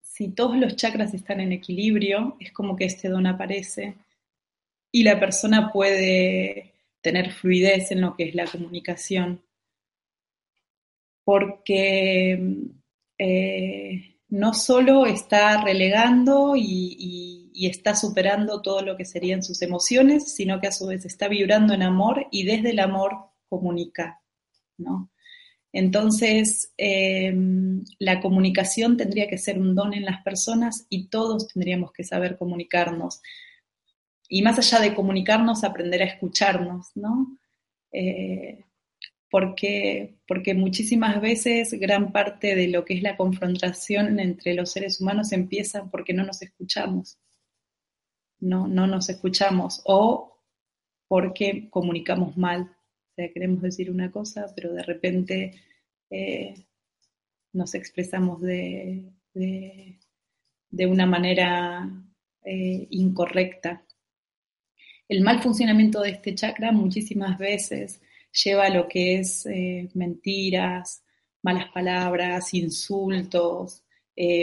[0.00, 3.96] si todos los chakras están en equilibrio, es como que este don aparece
[4.92, 9.42] y la persona puede tener fluidez en lo que es la comunicación.
[11.24, 12.40] Porque
[13.18, 16.96] eh, no solo está relegando y,
[17.54, 21.26] y, está superando todo lo que serían sus emociones, sino que a su vez está
[21.26, 24.20] vibrando en amor y desde el amor comunica,
[24.76, 25.10] ¿no?
[25.72, 31.92] Entonces, em, la comunicación tendría que ser un don en las personas y todos tendríamos
[31.92, 33.20] que saber comunicarnos.
[34.28, 37.38] Y más allá de comunicarnos, aprender a escucharnos, ¿no?
[37.92, 38.64] Eh,
[39.30, 45.00] porque, porque muchísimas veces gran parte de lo que es la confrontación entre los seres
[45.00, 47.18] humanos empieza porque no nos escuchamos.
[48.40, 50.38] No, no nos escuchamos o
[51.08, 52.77] porque comunicamos mal
[53.32, 55.60] queremos decir una cosa, pero de repente
[56.10, 56.54] eh,
[57.52, 59.12] nos expresamos de,
[60.72, 61.90] una manera
[62.44, 63.84] eh, incorrecta.
[65.08, 68.00] El mal funcionamiento de este chakra muchísimas veces
[68.44, 71.02] lleva a lo que es eh, mentiras,
[71.42, 73.84] malas palabras, insultos,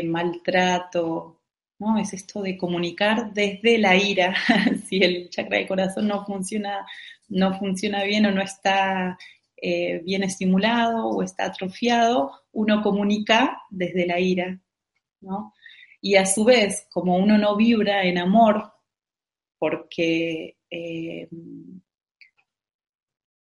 [0.05, 1.41] maltrato,
[1.79, 1.97] ¿no?
[1.97, 4.35] Es esto de comunicar desde la ira.
[4.87, 6.85] si el chakra del corazón no funciona
[7.27, 9.17] no funciona bien o no está
[9.57, 14.59] eh, bien estimulado o está atrofiado, uno comunica desde la ira.
[16.01, 18.73] Y a su vez, como uno no vibra en amor,
[19.57, 21.27] porque, eh,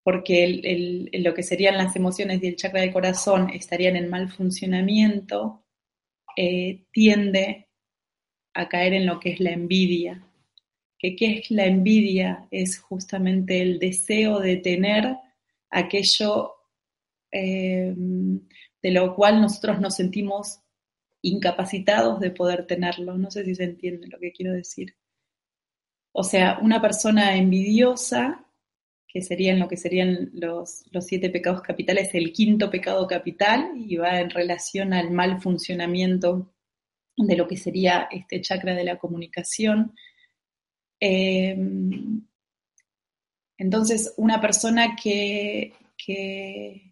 [0.04, 5.66] porque lo que serían las emociones y el chakra del corazón estarían en mal funcionamiento,
[6.36, 7.68] eh, tiende
[8.54, 10.24] a caer en lo que es la envidia,
[11.02, 15.18] que qué es la envidia, es justamente el deseo de tener
[15.72, 16.54] aquello
[17.32, 17.96] eh,
[18.84, 20.60] de lo cual nosotros nos sentimos
[21.24, 23.18] incapacitados de poder tenerlo.
[23.18, 24.96] No sé si se entiende lo que quiero decir.
[26.12, 28.46] O sea, una persona envidiosa,
[29.08, 33.96] que serían lo que serían los, los siete pecados capitales, el quinto pecado capital, y
[33.96, 36.54] va en relación al mal funcionamiento
[37.18, 39.96] de lo que sería este chakra de la comunicación,
[41.04, 42.22] Em,
[43.58, 46.88] entonces, una persona que, que,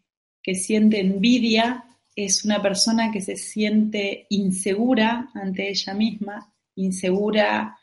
[0.56, 7.78] siente envidia es una persona que se siente insegura ante ella misma, insegura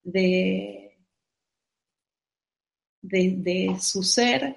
[0.00, 0.96] de,
[3.02, 4.56] de, su ser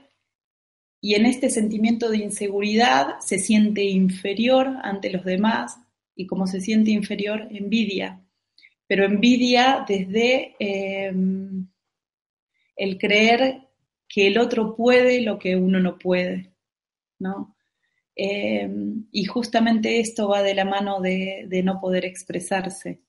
[1.01, 5.80] y en este sentimiento de inseguridad se siente inferior ante los demás
[6.15, 8.27] y como se siente inferior, envidia.
[8.88, 11.67] Pero envidia desde em,
[12.76, 13.67] el creer
[14.08, 16.54] que el otro puede lo que uno no puede,
[17.19, 17.56] ¿no?
[18.15, 23.02] Em, y justamente esto va de la mano de, no poder expresarse,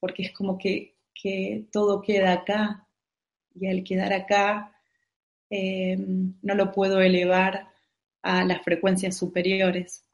[0.00, 0.96] porque es como que,
[1.70, 2.88] todo queda acá,
[3.54, 4.74] y al quedar acá
[5.50, 7.68] em, no lo puedo elevar
[8.22, 10.04] a las frecuencias superiores.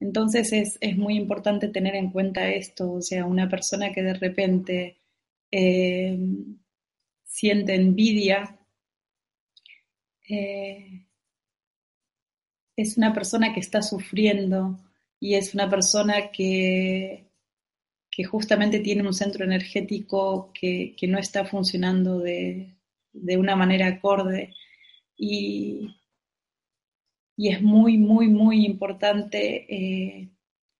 [0.00, 4.14] Entonces es, es, muy importante tener en cuenta esto, o sea, una persona que de
[4.14, 4.98] repente
[7.24, 8.58] siente envidia,
[10.28, 11.06] eh,
[12.76, 14.78] es una persona que está sufriendo
[15.20, 17.26] y es una persona que,
[18.10, 22.74] que justamente tiene un centro energético que, no está funcionando de,
[23.12, 24.54] una manera acorde.
[25.16, 25.95] Y,
[27.36, 30.30] y, es muy, muy, muy importante eh,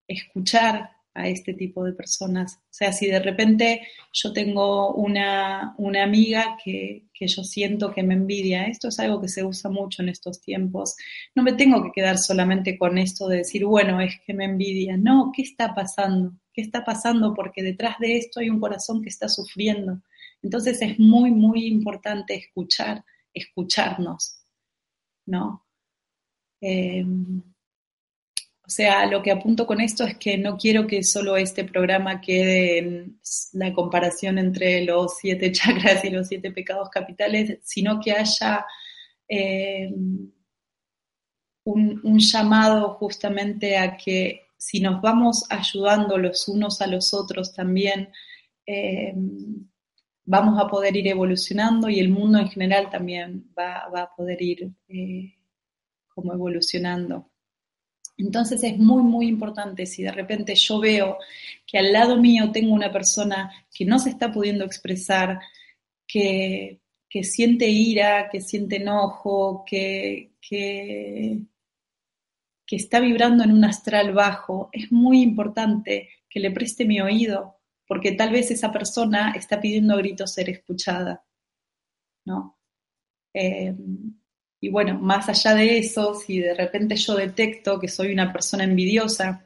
[0.08, 2.56] escuchar a este tipo de personas.
[2.56, 8.66] O sea, si de repente yo tengo una, amiga que, yo siento que me envidia,
[8.66, 10.94] esto es algo que se usa mucho en estos tiempos,
[11.34, 14.96] no me tengo que quedar solamente con esto de decir, bueno, es que me envidia.
[14.96, 16.34] No, ¿qué está pasando?
[16.52, 17.34] ¿Qué está pasando?
[17.34, 20.02] Porque detrás de esto hay un corazón que está sufriendo.
[20.42, 24.38] Entonces es muy, muy importante escuchar, escucharnos,
[25.24, 25.65] ¿no?
[26.60, 27.42] Em,
[28.66, 32.20] o sea, lo que apunto con esto es que no quiero que solo este programa
[32.20, 33.20] quede en
[33.52, 38.66] la comparación entre los siete chakras y los siete pecados capitales, sino que haya
[39.28, 39.88] eh,
[41.64, 48.10] un, llamado justamente a que si nos vamos ayudando los unos a los otros también,
[48.66, 49.14] eh,
[50.24, 54.70] vamos a poder ir evolucionando y el mundo en general también va, a poder ir
[54.88, 55.35] eh,
[56.16, 57.30] como evolucionando.
[58.16, 61.18] Entonces es muy, muy importante si de repente yo veo
[61.66, 65.38] que al lado mío tengo una persona que no se está pudiendo expresar,
[66.06, 66.80] que,
[67.22, 71.40] siente ira, que siente enojo, que, que,
[72.66, 77.58] que está vibrando en un astral bajo, es muy importante que le preste mi oído,
[77.86, 81.24] porque tal vez esa persona está pidiendo a gritos ser escuchada,
[82.24, 82.58] ¿no?
[83.34, 83.74] Eh,
[84.60, 88.64] y bueno, más allá de eso, si de repente yo detecto que soy una persona
[88.64, 89.44] envidiosa,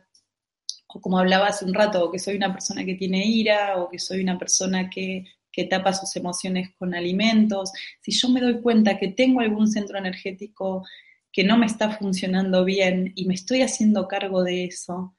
[0.87, 3.99] o como hablaba hace un rato, que soy una persona que tiene ira, o que
[3.99, 8.99] soy una persona que, que tapa sus emociones con alimentos, si yo me doy cuenta
[8.99, 10.85] que tengo algún centro energético
[11.33, 15.15] que no me está funcionando bien y me estoy haciendo cargo de eso,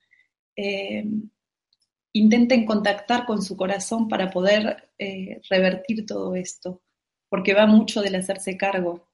[0.56, 1.06] eh,
[2.14, 6.82] intenten contactar con su corazón para poder eh, revertir todo esto,
[7.30, 9.11] porque va mucho del hacerse cargo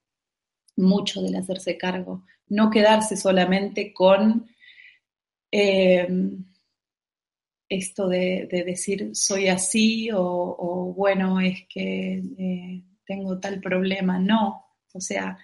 [0.78, 4.48] mucho del hacerse cargo, no quedarse solamente con
[5.52, 6.08] eh,
[7.70, 15.02] esto de, decir soy así o, bueno, es que eh, tengo tal problema, no, o
[15.02, 15.38] sea,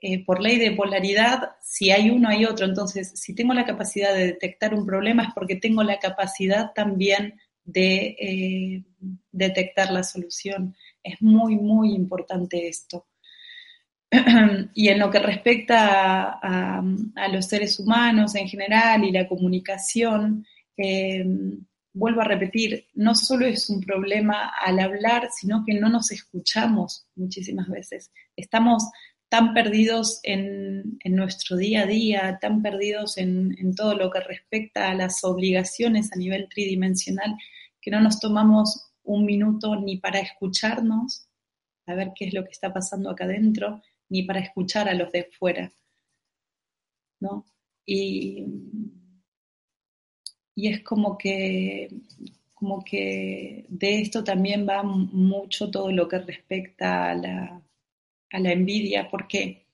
[0.00, 4.14] eh, por ley de polaridad, si hay uno, hay otro, entonces si tengo la capacidad
[4.14, 8.82] de detectar un problema es porque tengo la capacidad también de
[9.30, 10.74] detectar la solución.
[11.02, 13.09] Es muy, muy importante esto.
[14.74, 16.82] y en lo que respecta a,
[17.32, 20.44] los seres humanos en general y la comunicación,
[20.76, 21.24] eh,
[21.92, 27.06] vuelvo a repetir, no solo es un problema al hablar, sino que no nos escuchamos
[27.14, 28.10] muchísimas veces.
[28.36, 28.90] Estamos
[29.28, 34.90] tan perdidos en, nuestro día a día, tan perdidos en, en, todo lo que respecta
[34.90, 37.36] a las obligaciones a nivel tridimensional,
[37.80, 41.28] que no nos tomamos un minuto ni para escucharnos,
[41.86, 43.80] a ver qué es lo que está pasando acá adentro,
[44.10, 45.72] ni para escuchar a los de fuera.
[47.20, 47.46] ¿no?
[47.86, 48.44] Y,
[50.54, 51.88] y es como que,
[52.54, 57.62] como que de esto también va mucho todo lo que respecta a la,
[58.32, 59.66] a la envidia, porque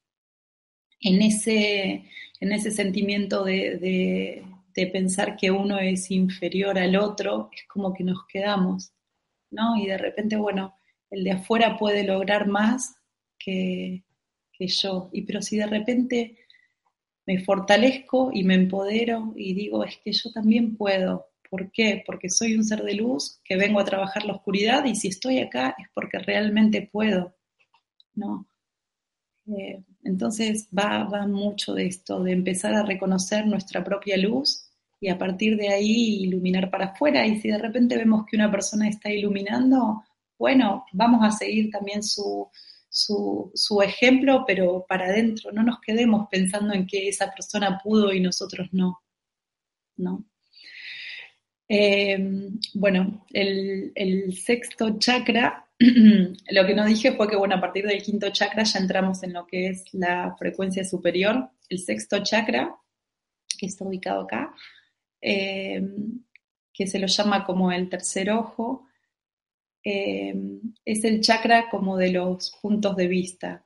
[1.01, 2.05] en ese,
[2.41, 7.93] en ese sentimiento de, de, de, pensar que uno es inferior al otro, es como
[7.95, 8.93] que nos quedamos,
[9.51, 9.77] ¿no?
[9.77, 10.75] Y de repente, bueno,
[11.11, 12.97] el de afuera puede lograr más
[13.39, 14.05] que,
[14.57, 15.11] que yo.
[15.13, 16.39] Y pero si de repente
[17.27, 21.27] me fortalezco y me empodero y digo, es que yo también puedo.
[21.51, 22.03] ¿Por qué?
[22.07, 25.39] Porque soy un ser de luz que vengo a trabajar la oscuridad y si estoy
[25.39, 27.35] acá es porque realmente puedo.
[28.15, 28.49] ¿No?
[29.49, 35.09] Eh, entonces va, va mucho de esto, de empezar a reconocer nuestra propia luz y
[35.09, 37.27] a partir de ahí iluminar para afuera.
[37.27, 40.03] Y si de repente vemos que una persona está iluminando,
[40.39, 42.49] bueno, vamos a seguir también su,
[42.97, 48.13] su, su, ejemplo, pero para adentro, no nos quedemos pensando en que esa persona pudo
[48.13, 49.03] y nosotros no.
[49.97, 50.25] ¿no?
[51.69, 52.19] Eh,
[52.75, 58.03] bueno, el, el, sexto chakra, lo que no dije fue que, bueno, a partir del
[58.03, 61.51] quinto chakra ya entramos en lo que es la frecuencia superior.
[61.69, 62.75] El sexto chakra,
[63.59, 64.55] que está ubicado acá,
[65.21, 65.83] eh,
[66.73, 68.87] que se lo llama como el tercer ojo,
[69.89, 70.35] eh,
[70.85, 73.65] es el chakra como de los puntos de vista.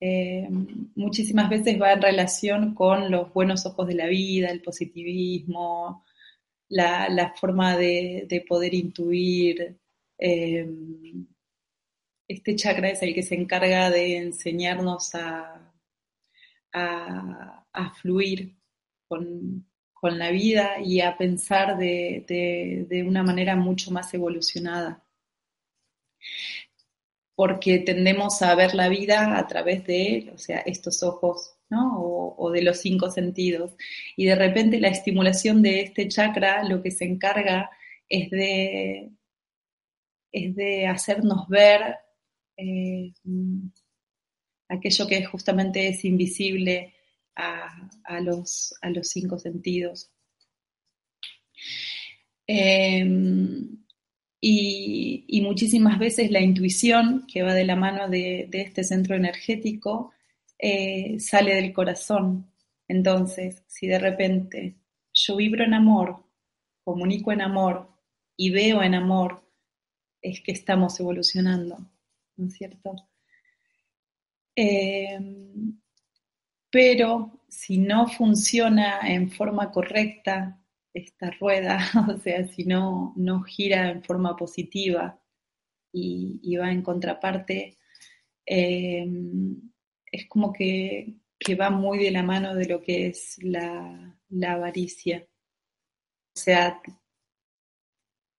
[0.00, 0.48] Eh,
[0.94, 6.04] muchísimas veces va en relación con los buenos ojos de la vida, el positivismo,
[6.68, 9.76] la, forma de, poder intuir.
[10.18, 10.66] Eh,
[12.26, 15.74] este chakra es el que se encarga de enseñarnos a,
[18.00, 18.56] fluir
[19.08, 19.66] con,
[20.02, 25.04] la vida y a pensar de una manera mucho más evolucionada
[27.34, 32.00] porque tendemos a ver la vida a través de, o sea, estos ojos, ¿no?
[32.00, 33.76] O, de los cinco sentidos.
[34.16, 37.70] Y de repente la estimulación de este chakra lo que se encarga
[38.08, 39.12] es de,
[40.32, 41.96] es de hacernos ver
[42.56, 43.12] eh,
[44.68, 46.94] aquello que justamente es invisible
[47.36, 50.10] a, los, a los cinco sentidos.
[52.46, 53.78] Em,
[54.40, 60.12] y, muchísimas veces la intuición, que va de la mano de, este centro energético,
[60.58, 62.50] eh, sale del corazón.
[62.86, 64.76] Entonces, si de repente
[65.12, 66.24] yo vibro en amor,
[66.84, 67.88] comunico en amor
[68.36, 69.42] y veo en amor,
[70.22, 71.78] es que estamos evolucionando,
[72.36, 72.94] ¿no es cierto?
[74.54, 75.78] Em,
[76.70, 80.57] pero si no funciona en forma correcta,
[80.98, 81.78] esta rueda,
[82.14, 85.20] o sea, si no, no gira en forma positiva
[85.92, 87.78] y, va en contraparte,
[88.46, 89.70] em,
[90.12, 91.14] es como que,
[91.58, 95.26] va muy de la mano de lo que es la, avaricia.
[96.36, 96.80] O sea,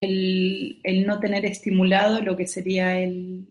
[0.02, 3.48] el, no tener estimulado lo que sería el,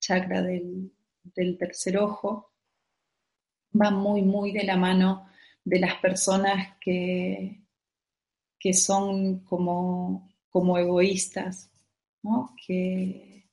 [0.00, 0.92] chakra del,
[1.34, 2.52] del tercer ojo
[3.80, 5.28] va muy, muy de la mano
[5.64, 7.65] de las personas que,
[8.66, 11.70] que son como, como egoístas,
[12.66, 13.48] que,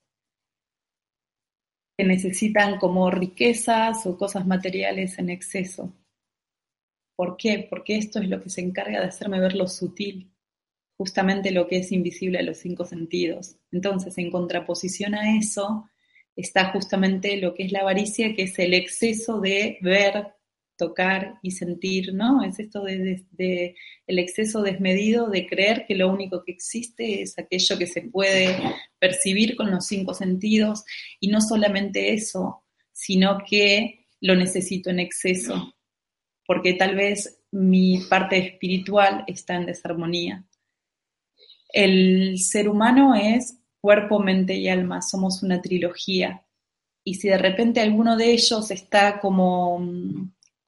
[1.96, 5.94] que necesitan como riquezas o cosas materiales en exceso.
[7.16, 7.68] ¿Por qué?
[7.70, 10.34] Porque esto es lo que se encarga de hacerme ver lo sutil,
[10.98, 13.58] justamente lo que es invisible a los cinco sentidos.
[13.72, 15.88] Entonces, en contraposición a eso,
[16.36, 20.34] está justamente lo que es la avaricia, que es el exceso de ver
[20.84, 22.44] tocar y sentir, ¿no?
[22.44, 23.76] Es esto de,
[24.06, 28.58] el exceso desmedido de creer que lo único que existe es aquello que se puede
[29.00, 30.84] percibir con los cinco sentidos
[31.22, 35.74] y no solamente eso, sino que lo necesito en exceso,
[36.46, 40.46] porque tal vez mi parte espiritual está en desarmonía.
[41.70, 46.46] El ser humano es cuerpo, mente y alma, somos una trilogía.
[47.06, 49.80] Y si de repente alguno de ellos está como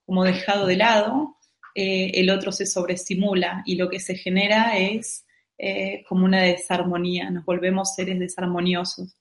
[0.06, 1.38] como dejado de lado,
[1.74, 5.26] eh, el otro se sobreestimula y lo que se genera es
[5.58, 9.18] eh, como una desarmonía, nos volvemos seres desarmoniosos.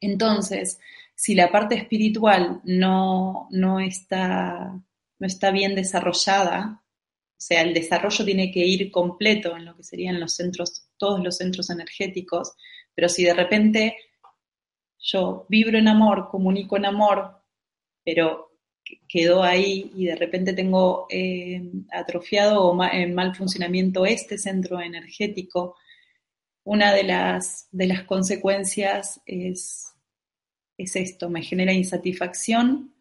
[0.00, 0.78] Entonces,
[1.14, 4.80] si la parte espiritual no, no, está,
[5.18, 9.82] no está bien desarrollada, o sea, el desarrollo tiene que ir completo en lo que
[9.82, 12.54] serían los centros, todos los centros energéticos,
[12.94, 13.96] pero si de repente
[14.98, 17.42] yo vibro en amor, comunico en amor,
[18.04, 18.53] pero
[19.08, 25.76] quedó ahí y de repente tengo eh, atrofiado o en mal funcionamiento este centro energético,
[26.64, 29.92] una de las, de las consecuencias es,
[30.78, 32.94] es esto, me genera insatisfacción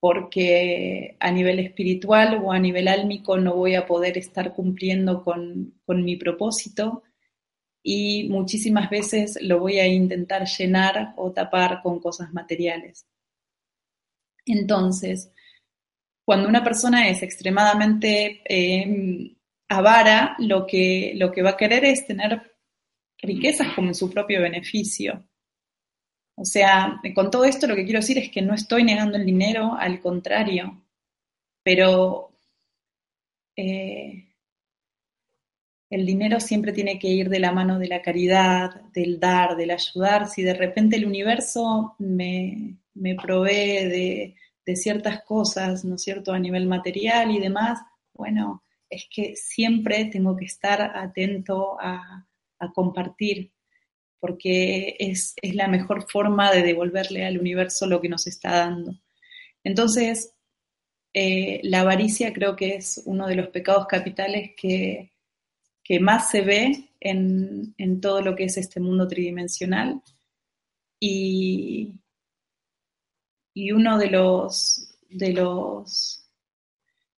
[0.00, 5.74] porque a nivel espiritual o a nivel álmico no voy a poder estar cumpliendo con,
[5.84, 7.02] con mi propósito
[7.82, 13.06] y muchísimas veces lo voy a intentar llenar o tapar con cosas materiales.
[14.52, 15.32] Entonces,
[16.24, 19.36] cuando una persona es extremadamente eh,
[19.68, 22.52] avara, lo que, lo que va a querer es tener
[23.22, 25.24] riquezas como en su propio beneficio.
[26.36, 29.26] O sea, con todo esto lo que quiero decir es que no estoy negando el
[29.26, 30.82] dinero, al contrario,
[31.62, 32.30] pero
[33.56, 34.30] eh,
[35.90, 39.72] el dinero siempre tiene que ir de la mano de la caridad, del dar, del
[39.72, 40.28] ayudar.
[40.28, 44.36] Si de repente el universo me, me provee de,
[44.76, 47.80] ciertas cosas, ¿no es cierto?, a nivel material y demás,
[48.14, 52.26] bueno, es que siempre tengo que estar atento a,
[52.72, 53.52] compartir,
[54.20, 58.92] porque es, la mejor forma de devolverle al universo lo que nos está dando.
[59.64, 60.34] Entonces,
[61.14, 65.14] eh, la avaricia creo que es uno de los pecados capitales que,
[65.82, 70.02] que más se ve en, en, todo lo que es este mundo tridimensional
[71.00, 71.94] y,
[73.60, 76.26] y uno de los, de, los,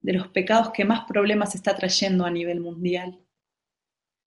[0.00, 3.20] de los pecados que más problemas está trayendo a nivel mundial,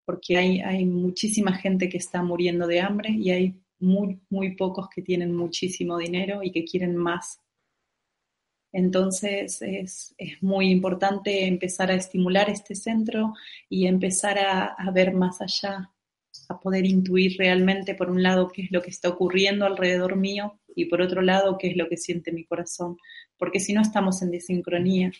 [0.05, 4.89] porque hay, hay muchísima gente que está muriendo de hambre y hay muy, muy pocos
[4.89, 7.39] que tienen muchísimo dinero y que quieren más.
[8.71, 13.33] Entonces es, muy importante empezar a estimular este centro
[13.69, 15.91] y empezar a, ver más allá,
[16.47, 20.59] a poder intuir realmente, por un lado, qué es lo que está ocurriendo alrededor mío
[20.75, 22.97] y por otro lado, qué es lo que siente mi corazón,
[23.37, 25.11] porque si no estamos en desincronía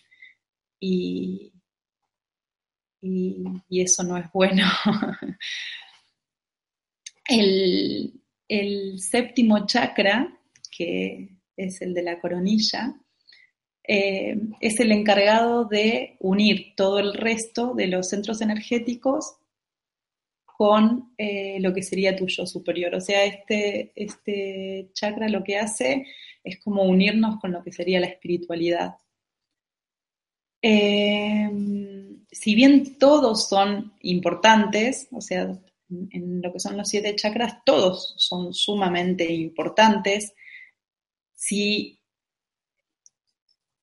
[0.79, 1.53] y,
[3.01, 4.65] y, eso no es bueno.
[7.27, 8.13] el,
[8.47, 10.39] el séptimo chakra,
[10.75, 12.95] que es el de la coronilla,
[13.91, 19.38] eh, es el encargado de unir todo el resto de los centros energéticos
[20.59, 22.93] con eh, lo que sería tu yo superior.
[22.93, 26.05] O sea, este, este chakra lo que hace
[26.43, 28.95] es como unirnos con lo que sería la espiritualidad.
[30.61, 31.49] Eh,
[32.29, 35.57] si bien todos son importantes, o sea,
[35.89, 40.33] en lo que son los siete chakras, todos son sumamente importantes.
[41.31, 42.01] Si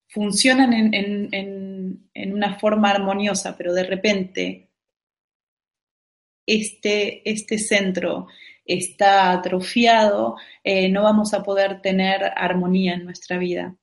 [0.08, 4.65] funcionan en, una forma armoniosa, pero de repente
[6.46, 8.28] este, este centro
[8.64, 13.76] está atrofiado, eh, no vamos a poder tener armonía en nuestra vida.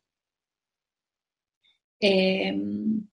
[2.00, 3.08] Em,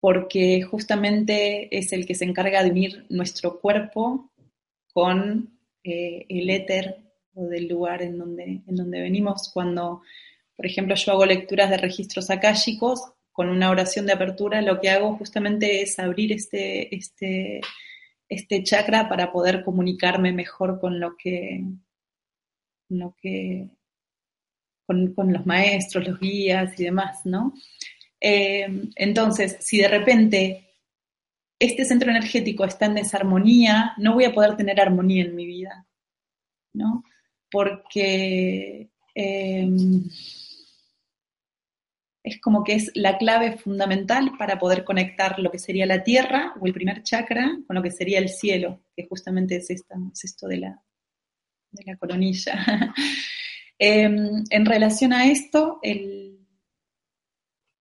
[0.00, 4.30] porque justamente es el que se encarga de unir nuestro cuerpo
[4.92, 6.98] con eh, el éter
[7.34, 10.02] o del lugar en donde, en donde venimos cuando
[10.58, 14.90] por ejemplo, yo hago lecturas de registros akáshicos con una oración de apertura, lo que
[14.90, 17.60] hago justamente es abrir este, este,
[18.28, 21.64] este chakra para poder comunicarme mejor con lo que,
[22.88, 23.68] lo que
[24.86, 27.54] con, los maestros, los guías y demás, ¿no?
[28.20, 28.66] Eh,
[28.96, 30.68] entonces, si de repente
[31.58, 35.86] este centro energético está en desarmonía, no voy a poder tener armonía en mi vida,
[36.72, 37.04] ¿no?
[37.50, 39.68] Porque eh,
[42.28, 46.54] es como que es la clave fundamental para poder conectar lo que sería la tierra
[46.60, 50.58] o el primer chakra con lo que sería el cielo, que justamente es, esto de
[50.58, 50.82] la,
[51.70, 52.94] de la coronilla.
[53.80, 56.40] Em, en relación a esto, el,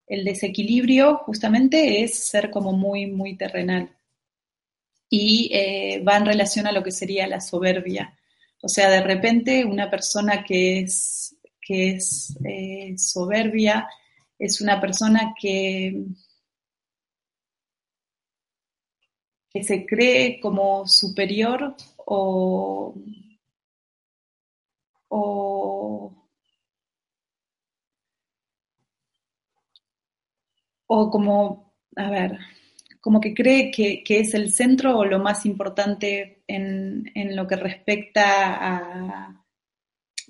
[0.08, 3.96] el, desequilibrio justamente es ser como muy, muy terrenal.
[5.10, 8.14] Y eh, va en relación a lo que sería la soberbia.
[8.62, 13.88] O sea, de repente una persona que es, que es eh, soberbia,
[14.40, 16.06] es una persona que,
[19.50, 21.76] que se cree como superior
[22.06, 22.96] o,
[30.88, 32.40] o, como, a ver,
[33.02, 37.56] como que cree que, es el centro o lo más importante en, en lo que
[37.56, 39.45] respecta a,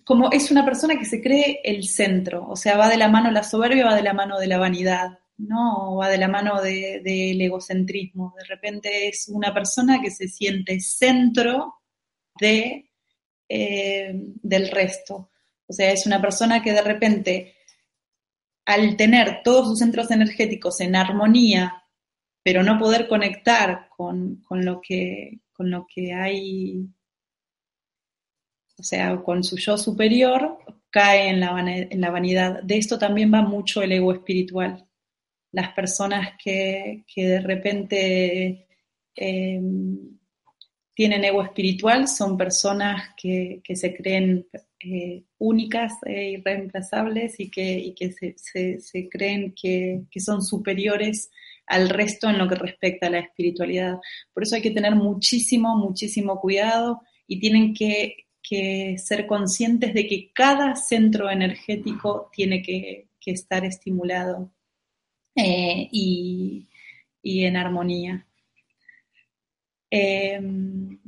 [0.06, 3.32] como es una persona que se cree el centro, o sea, va de la mano
[3.32, 5.96] la soberbia, va de la mano de la vanidad, ¿no?
[5.96, 8.36] va de la mano del egocentrismo.
[8.38, 11.82] De repente es una persona que se siente centro
[13.50, 15.32] eh, del resto.
[15.68, 17.56] O sea, es una persona que de repente,
[18.66, 21.84] al tener todos sus centros energéticos en armonía,
[22.44, 26.88] pero no poder conectar con, con lo, que, con lo que hay
[28.78, 30.58] o sea, con su yo superior,
[30.90, 32.64] cae en la, vanidad.
[32.64, 34.88] De esto también va mucho el ego espiritual.
[35.52, 38.68] Las personas que, de repente
[39.16, 40.18] em,
[40.94, 44.48] tienen ego espiritual son personas que, se creen
[44.80, 47.94] eh, únicas e irreemplazables y que,
[48.80, 51.30] se, creen que, que son superiores
[51.68, 53.98] al resto en lo que respecta a la espiritualidad.
[54.34, 60.08] Por eso hay que tener muchísimo, muchísimo cuidado y tienen que que ser conscientes de
[60.08, 64.52] que cada centro energético tiene que, estar estimulado
[65.36, 66.68] eh, y,
[67.24, 68.28] en armonía.
[69.90, 71.00] Em,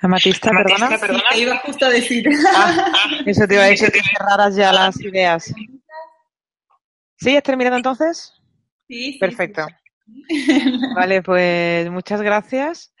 [0.00, 0.98] Amatista, perdona.
[0.98, 1.22] perdona.
[1.36, 2.28] iba justo a decir.
[2.56, 2.92] Ah,
[3.26, 5.44] eso te iba a decir que cerraras ya las ideas.
[7.16, 7.28] ¿Sí?
[7.28, 8.32] ¿Estás terminando entonces?
[8.88, 9.16] Sí.
[9.20, 9.64] Perfecto.
[10.96, 12.93] Vale, pues muchas gracias.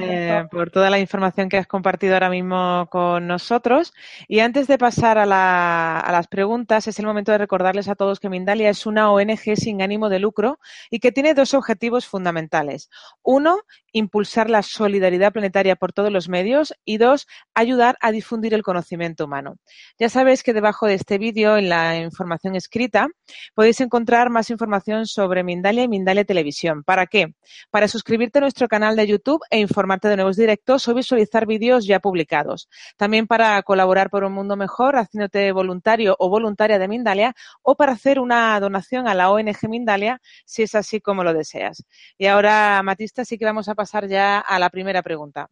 [0.00, 3.92] Eh, por toda la información que has compartido ahora mismo con nosotros.
[4.26, 8.28] Y antes de pasar a, las preguntas, es el momento de recordarles a todos que
[8.28, 10.58] Mindalia es una ONG sin ánimo de lucro
[10.90, 12.90] y que tiene dos objetivos fundamentales.
[13.22, 13.60] Uno,
[13.92, 19.24] impulsar la solidaridad planetaria por todos los medios y dos, ayudar a difundir el conocimiento
[19.24, 19.56] humano.
[19.98, 23.08] Ya sabéis que debajo de este vídeo, en la información escrita,
[23.54, 26.82] podéis encontrar más información sobre Mindalia y Mindalia Televisión.
[26.82, 27.34] ¿Para qué?
[27.70, 31.86] Para suscribirte a nuestro canal de YouTube e informarte de nuevos directos o visualizar vídeos
[31.86, 32.68] ya publicados.
[32.96, 37.92] También para colaborar por un mundo mejor, haciéndote voluntario o voluntaria de Mindalia o para
[37.92, 41.84] hacer una donación a la ONG Mindalia, si es así como lo deseas.
[42.16, 45.50] Y ahora, Matista, sí que vamos a pasar ya a la primera pregunta.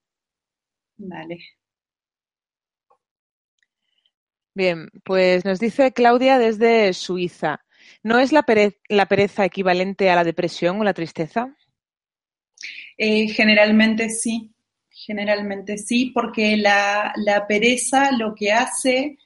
[0.99, 1.39] Vale.
[4.55, 7.61] Bien, pues nos dice Claudia desde Suiza.
[8.03, 11.55] ¿No es la, pereza equivalente a la depresión o la tristeza?
[12.97, 14.55] Eh, generalmente sí,
[14.91, 17.13] generalmente sí, porque la,
[17.49, 19.19] pereza lo que hace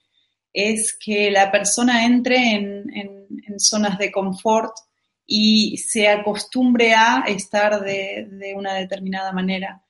[0.53, 4.73] es que la persona entre en zonas de confort
[5.33, 9.81] y se acostumbre a estar de, una determinada manera.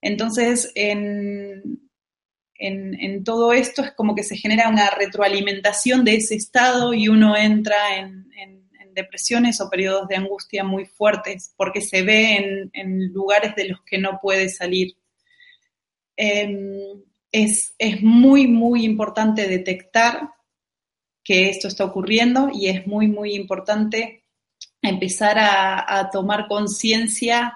[0.00, 1.78] Entonces, en,
[3.24, 7.96] todo esto es como que se genera una retroalimentación de ese estado y uno entra
[7.96, 8.61] en,
[8.94, 13.98] depresiones o periodos de angustia muy fuertes porque se ve en, lugares de los que
[13.98, 14.96] no puede salir.
[16.16, 20.28] Em, es, es muy, muy importante detectar
[21.24, 24.24] que esto está ocurriendo y es muy, muy importante
[24.82, 27.54] empezar a, tomar conciencia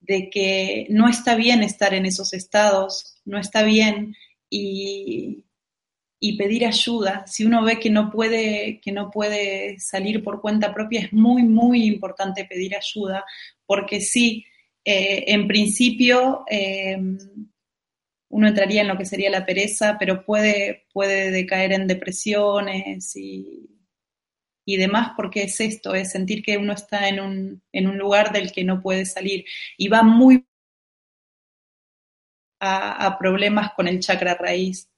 [0.00, 4.14] de que no está bien estar en esos estados, no está bien
[4.50, 5.45] y,
[6.34, 7.24] pedir ayuda.
[7.26, 11.42] Si uno ve que no puede, que no puede salir por cuenta propia, es muy,
[11.42, 13.24] muy importante pedir ayuda,
[13.66, 14.44] porque sí,
[14.84, 16.98] eh, en principio eh,
[18.28, 23.70] uno entraría en lo que sería la pereza, pero puede, puede decaer en depresiones y,
[24.66, 28.32] y demás, porque es esto, es sentir que uno está en un, en un lugar
[28.32, 29.44] del que no puede salir.
[29.78, 30.44] Y va muy
[32.60, 34.88] a, problemas con el chakra raíz.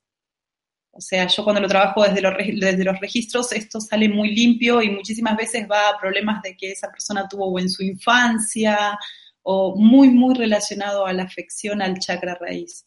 [0.99, 4.83] O sea, yo cuando lo trabajo desde los, desde los registros, esto sale muy limpio
[4.83, 8.99] y muchísimas veces va a problemas de que esa persona tuvo en su infancia
[9.43, 12.85] o muy, muy relacionado a la afección al chakra raíz.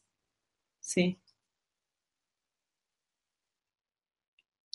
[0.81, 1.21] Sí.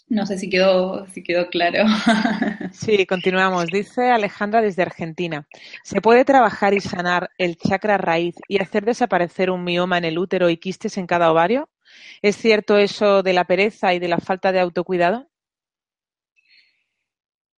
[0.08, 1.84] No sé si quedó, si quedó claro.
[2.72, 3.66] Sí, continuamos.
[3.66, 5.46] Dice Alejandra desde Argentina.
[5.84, 10.18] ¿Se puede trabajar y sanar el chakra raíz y hacer desaparecer un mioma en el
[10.18, 11.68] útero y quistes en cada ovario?
[12.22, 15.28] ¿Es cierto eso de la pereza y de la falta de autocuidado?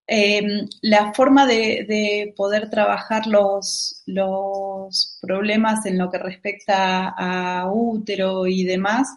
[0.06, 8.46] Em, la forma de, poder trabajar los, los problemas en lo que respecta a útero
[8.46, 9.08] y demás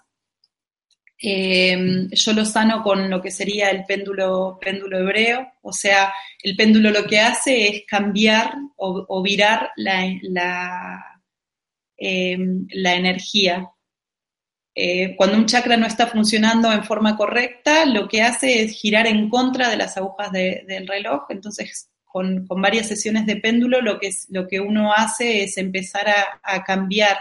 [1.23, 6.11] Em, yo lo sano con lo que sería el péndulo, péndulo hebreo, o sea,
[6.41, 11.21] el péndulo lo que hace es cambiar o, virar la, la,
[11.97, 13.69] em, energía.
[14.73, 19.05] Eh, cuando un chakra no está funcionando en forma correcta, lo que hace es girar
[19.05, 24.11] en contra de las agujas del reloj, entonces con, varias sesiones de péndulo lo que,
[24.29, 27.17] lo que uno hace es empezar a, cambiar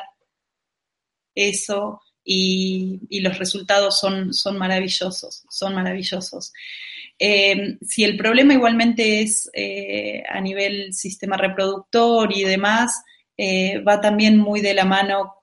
[1.35, 6.53] eso y, los resultados son, son maravillosos, son maravillosos.
[7.19, 13.03] Eh, si el problema igualmente es eh, a nivel sistema reproductor y demás,
[13.89, 15.40] va también muy de la mano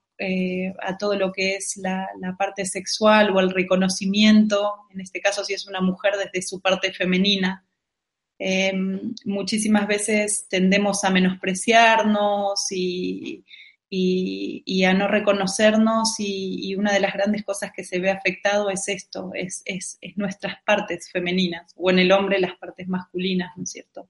[0.82, 2.08] a todo lo que es la,
[2.38, 6.92] parte sexual o el reconocimiento, en este caso si es una mujer desde su parte
[6.94, 7.66] femenina.
[9.26, 13.46] muchísimas veces tendemos a menospreciarnos y,
[13.90, 18.88] y, a no reconocernos y, una de las grandes cosas que se ve afectado es
[18.88, 23.72] esto, es, es, nuestras partes femeninas o en el hombre las partes masculinas, ¿no es
[23.72, 24.10] cierto?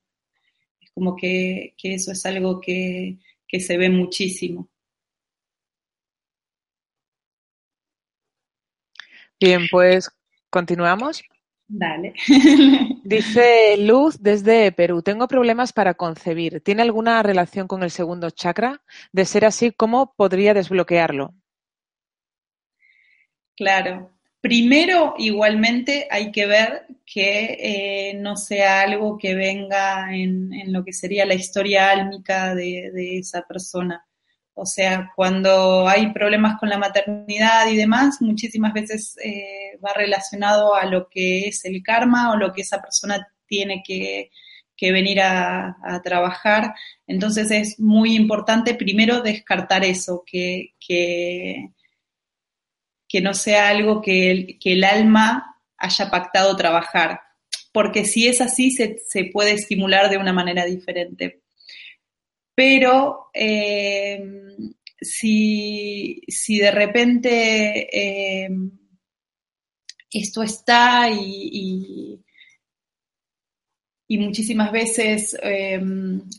[0.82, 4.70] Es como que, eso es algo que, que se ve muchísimo.
[9.40, 10.10] Bien, pues
[10.50, 11.24] continuamos.
[11.68, 12.14] Dale.
[13.04, 16.62] Dice Luz desde Perú, tengo problemas para concebir.
[16.62, 18.82] ¿Tiene alguna relación con el segundo chakra?
[19.12, 21.34] De ser así, ¿cómo podría desbloquearlo?
[23.56, 24.12] Claro.
[24.40, 30.94] Primero, igualmente, hay que ver que eh, no sea algo que venga en, lo que
[30.94, 34.07] sería la historia álmica de esa persona.
[34.60, 40.74] O sea, cuando hay problemas con la maternidad y demás, muchísimas veces eh, va relacionado
[40.74, 44.32] a lo que es el karma o lo que esa persona tiene que,
[44.82, 46.74] venir a, trabajar.
[47.06, 51.70] Entonces es muy importante primero descartar eso, que, que,
[53.22, 57.22] no sea algo que el, que el, alma haya pactado trabajar,
[57.72, 58.98] porque si es así se,
[59.32, 61.44] puede estimular de una manera diferente.
[62.58, 64.20] Pero eh,
[65.00, 66.20] si,
[66.60, 68.50] de repente eh,
[70.12, 72.20] esto está y,
[74.08, 75.80] y, muchísimas veces eh,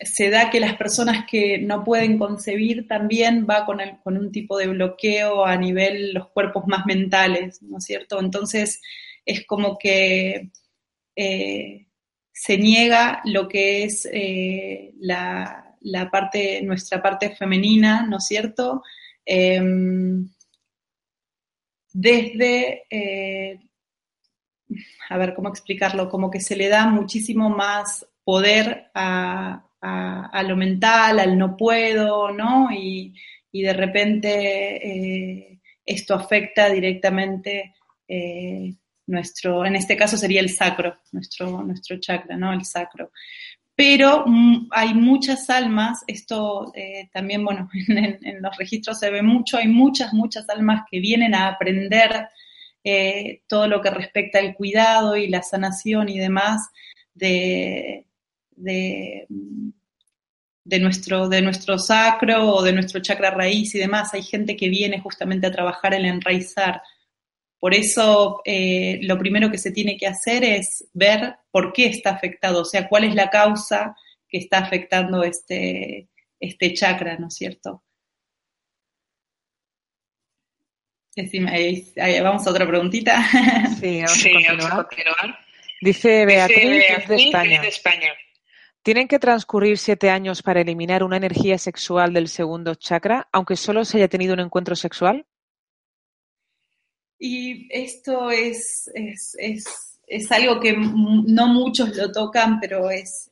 [0.04, 4.58] se da que las personas que no pueden concebir también va con, con un tipo
[4.58, 8.18] de bloqueo a nivel los cuerpos más mentales, ¿no es cierto?
[8.18, 8.82] Entonces
[9.24, 10.50] es como que
[11.14, 14.08] se niega lo que es
[14.98, 18.82] la, la, parte, nuestra parte femenina, ¿no es cierto?
[19.24, 20.28] Em,
[21.92, 23.60] desde, eh,
[25.08, 26.08] a ver, ¿cómo explicarlo?
[26.08, 29.64] Como que se le da muchísimo más poder a,
[30.46, 32.68] lo mental, al no puedo, ¿no?
[32.72, 33.14] Y,
[33.52, 34.30] de repente
[34.76, 37.74] eh, esto afecta directamente
[38.06, 38.72] eh,
[39.06, 42.52] nuestro, en este caso sería el sacro, nuestro, nuestro chakra, ¿no?
[42.52, 43.10] El sacro
[43.78, 49.56] pero mm, hay muchas almas, esto eh, también, bueno, en, los registros se ve mucho,
[49.56, 52.26] hay muchas, muchas almas que vienen a aprender
[52.82, 56.70] eh, todo lo que respecta al cuidado y la sanación y demás
[57.14, 58.04] de,
[58.56, 59.28] de,
[60.80, 64.12] nuestro, de nuestro sacro o de nuestro chakra raíz y demás.
[64.12, 66.82] Hay gente que viene justamente a trabajar el enraizar
[67.60, 72.10] por eso, eh, lo primero que se tiene que hacer es ver por qué está
[72.10, 73.96] afectado, o sea, cuál es la causa
[74.28, 77.82] que está afectando este, este chakra, ¿no es cierto?
[82.22, 83.24] vamos a otra preguntita.
[83.80, 84.02] Sí,
[84.46, 85.38] vamos, a, continuar.
[85.80, 87.60] Dice Beatriz, de, España.
[87.60, 88.12] de España.
[88.82, 93.84] ¿Tienen que transcurrir siete años para eliminar una energía sexual del segundo chakra, aunque solo
[93.84, 95.26] se haya tenido un encuentro sexual?
[97.18, 103.28] Y esto es, es, es, es, algo que no muchos lo tocan, pero es,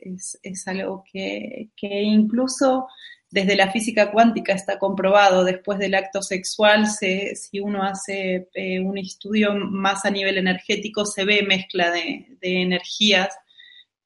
[0.67, 2.89] algo que, que, incluso
[3.31, 5.45] desde la física cuántica está comprobado.
[5.45, 11.05] Después del acto sexual, se, si uno hace eh, un estudio más a nivel energético,
[11.05, 13.29] se ve mezcla de, de energías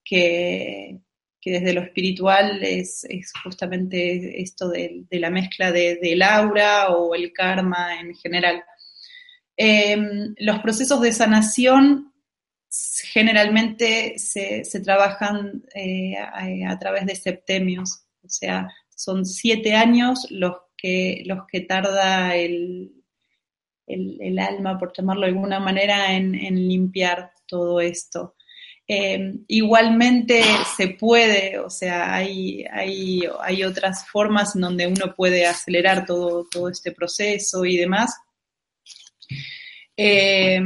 [0.05, 0.99] que,
[1.41, 6.91] que desde lo espiritual es, es justamente esto de, de la mezcla de, del aura
[6.91, 8.63] o el karma en general.
[9.57, 12.11] Em, los procesos de sanación
[13.13, 21.23] generalmente se, trabajan eh, a, través de septemios, o sea, son siete años los que,
[21.27, 22.93] los que tarda el,
[24.39, 26.33] alma, por llamarlo de alguna manera, en,
[26.69, 28.37] limpiar todo esto.
[28.87, 30.43] Em, igualmente
[30.77, 36.47] se puede, o sea, hay, hay, hay, otras formas en donde uno puede acelerar todo,
[36.51, 38.17] todo este proceso y demás,
[39.97, 40.61] eh,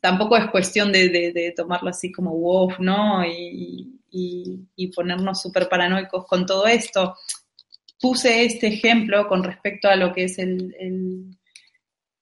[0.00, 3.24] tampoco es cuestión de, tomarlo así como wow, ¿no?
[3.24, 3.98] Y,
[4.94, 7.16] ponernos súper paranoicos con todo esto.
[8.00, 10.74] Puse este ejemplo con respecto a lo que es el,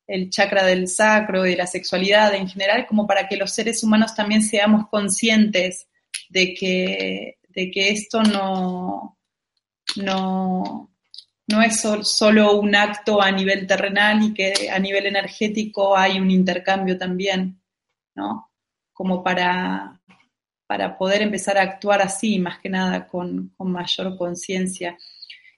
[0.06, 3.82] el, chakra del sacro y de la sexualidad en general, como para que los seres
[3.82, 5.88] humanos también seamos conscientes
[6.28, 9.18] de que, de que esto no,
[9.96, 10.89] no,
[11.50, 16.30] no es solo un acto a nivel terrenal y que a nivel energético hay un
[16.30, 17.60] intercambio también,
[18.14, 18.50] ¿no?
[18.92, 20.00] Como para,
[20.66, 24.96] para poder empezar a actuar así, más que nada con, mayor conciencia.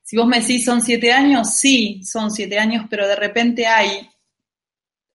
[0.02, 4.08] Si vos me decís son siete años, sí, son siete años, pero de repente hay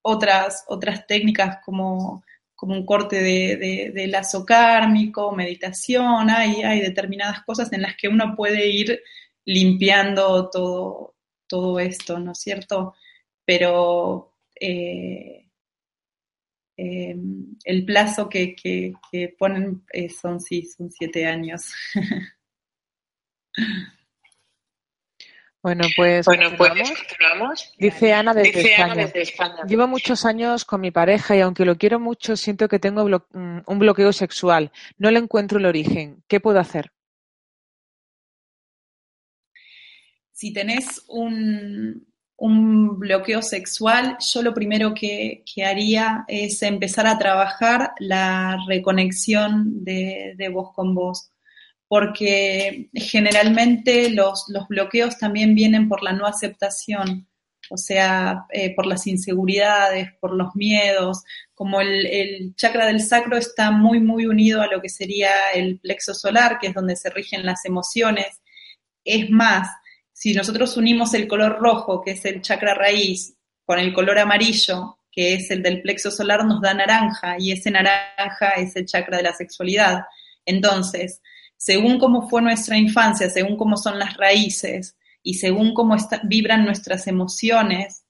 [0.01, 2.23] otras, otras técnicas como,
[2.55, 8.07] como un corte de, de, lazo kármico, meditación, hay, hay determinadas cosas en las que
[8.07, 9.01] uno puede ir
[9.47, 11.15] limpiando todo,
[11.47, 12.93] todo esto, ¿no es cierto?
[13.45, 15.49] Pero eh,
[16.75, 18.93] em, el plazo que,
[19.39, 21.71] ponen eh, son, sí, son siete años.
[25.63, 27.73] Bueno, pues, bueno, pues continuamos.
[27.77, 29.63] Dice Ana desde, España.
[29.67, 33.63] Llevo muchos años con mi pareja y aunque lo quiero mucho, siento que tengo mm,
[33.65, 34.71] un bloqueo sexual.
[34.97, 36.23] No le encuentro el origen.
[36.29, 36.93] ¿Qué puedo hacer?
[40.37, 42.05] Si tenés un,
[42.99, 50.73] bloqueo sexual, yo lo primero que, haría es empezar a trabajar la reconexión de, vos
[50.75, 51.31] con vos,
[51.87, 57.27] porque generalmente los, bloqueos también vienen por la no aceptación,
[57.71, 61.23] o sea, eh, por las inseguridades, por los miedos,
[61.55, 66.13] como el, chakra del sacro está muy, muy unido a lo que sería el plexo
[66.13, 68.39] solar, que es donde se rigen las emociones.
[69.03, 69.67] Es más,
[70.17, 74.97] si nosotros unimos el color rojo, que es el chakra raíz, con el color amarillo,
[75.11, 79.17] que es el del plexo solar, nos da naranja, y ese naranja es el chakra
[79.17, 80.05] de la sexualidad.
[80.43, 81.21] Entonces,
[81.55, 87.05] según cómo fue nuestra infancia, según cómo son las raíces y según cómo vibran nuestras
[87.05, 88.03] emociones,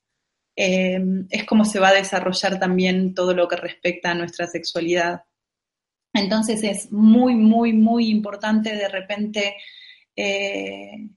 [0.55, 5.23] eh, es como se va a desarrollar también todo lo que respecta a nuestra sexualidad.
[6.13, 9.57] Entonces es muy, muy, muy importante de repente
[10.15, 11.09] eh,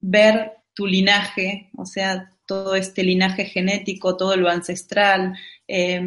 [0.00, 5.36] ver tu linaje, o sea, todo este linaje genético, todo lo ancestral,
[5.66, 6.00] eh,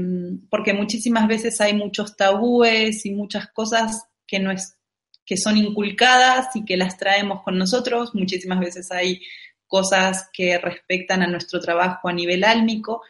[0.50, 4.78] porque muchísimas veces hay muchos tabúes y muchas cosas que, no es,
[5.26, 9.22] que son inculcadas y que las traemos con nosotros, muchísimas veces hay
[9.68, 13.04] cosas que respectan a nuestro trabajo a nivel álmico,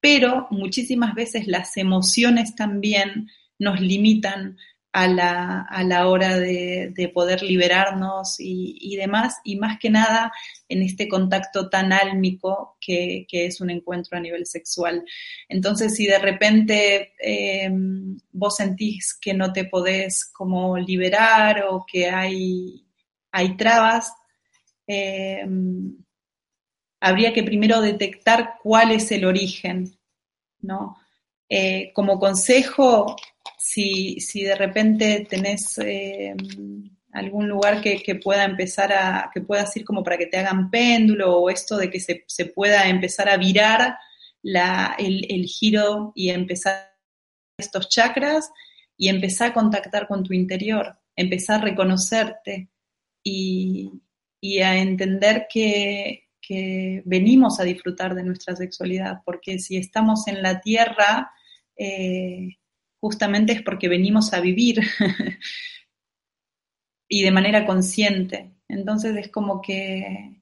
[0.00, 4.58] pero muchísimas veces las emociones también nos limitan
[4.92, 10.32] a la, a la hora de, poder liberarnos y, demás, y más que nada
[10.68, 15.04] en este contacto tan álmico que, es un encuentro a nivel sexual.
[15.48, 22.08] Entonces, si de repente em, vos sentís que no te podés como liberar o que
[22.08, 22.84] hay,
[23.32, 24.12] hay trabas,
[24.92, 26.04] Em,
[27.00, 29.96] habría que primero detectar cuál es el origen,
[30.60, 30.96] ¿no?
[31.48, 33.14] Eh, como consejo,
[33.72, 36.36] si, de repente tenés em,
[37.12, 41.38] algún lugar que, pueda empezar a, que puedas ir como para que te hagan péndulo
[41.38, 43.96] o esto de que se, pueda empezar a virar
[44.42, 46.96] el, el, giro y empezar
[47.58, 48.50] estos chakras
[48.96, 52.70] y empezar a contactar con tu interior, empezar a reconocerte
[53.22, 53.90] y,
[54.40, 56.26] y a entender que,
[57.04, 61.30] venimos a disfrutar de nuestra sexualidad, porque si estamos en la tierra,
[61.76, 62.56] eh,
[63.00, 64.80] justamente es porque venimos a vivir
[67.08, 68.52] y de manera consciente.
[68.68, 70.36] Entonces es como que,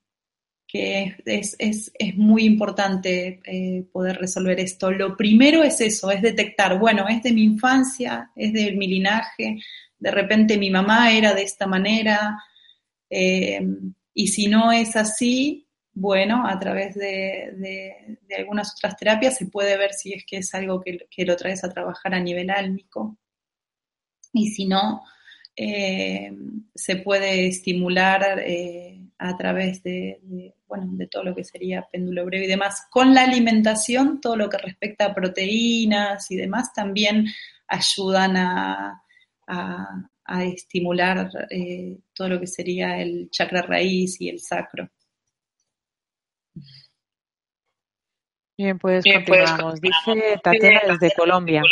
[0.70, 4.90] es, muy importante eh, poder resolver esto.
[4.90, 9.58] Lo primero es eso, es detectar, bueno, es de mi infancia, es de mi linaje,
[9.98, 12.38] de repente mi mamá era de esta manera,
[13.08, 13.66] eh,
[14.12, 15.67] y si no es así,
[16.00, 20.80] bueno, a través de, algunas otras terapias se puede ver si es que es algo
[20.80, 23.18] que, lo traes a trabajar a nivel álmico.
[24.32, 25.02] Y si no,
[25.56, 26.30] eh,
[26.72, 32.44] se puede estimular eh, a través de, bueno, de todo lo que sería péndulo breve
[32.44, 32.86] y demás.
[32.90, 37.26] Con la alimentación, todo lo que respecta a proteínas y demás también
[37.66, 39.02] ayudan a,
[40.52, 44.90] estimular eh, todo lo que sería el chakra raíz y el sacro.
[48.56, 49.80] Bien, pues continuamos.
[49.80, 51.62] Dice Tatiana desde Colombia.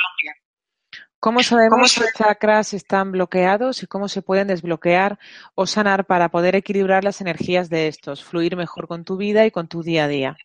[1.18, 5.18] ¿Cómo sabemos si chakras están bloqueados y cómo se pueden desbloquear
[5.54, 9.50] o sanar para poder equilibrar las energías de estos, fluir mejor con tu vida y
[9.50, 10.36] con tu día a día?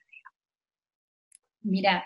[1.62, 2.04] Mira,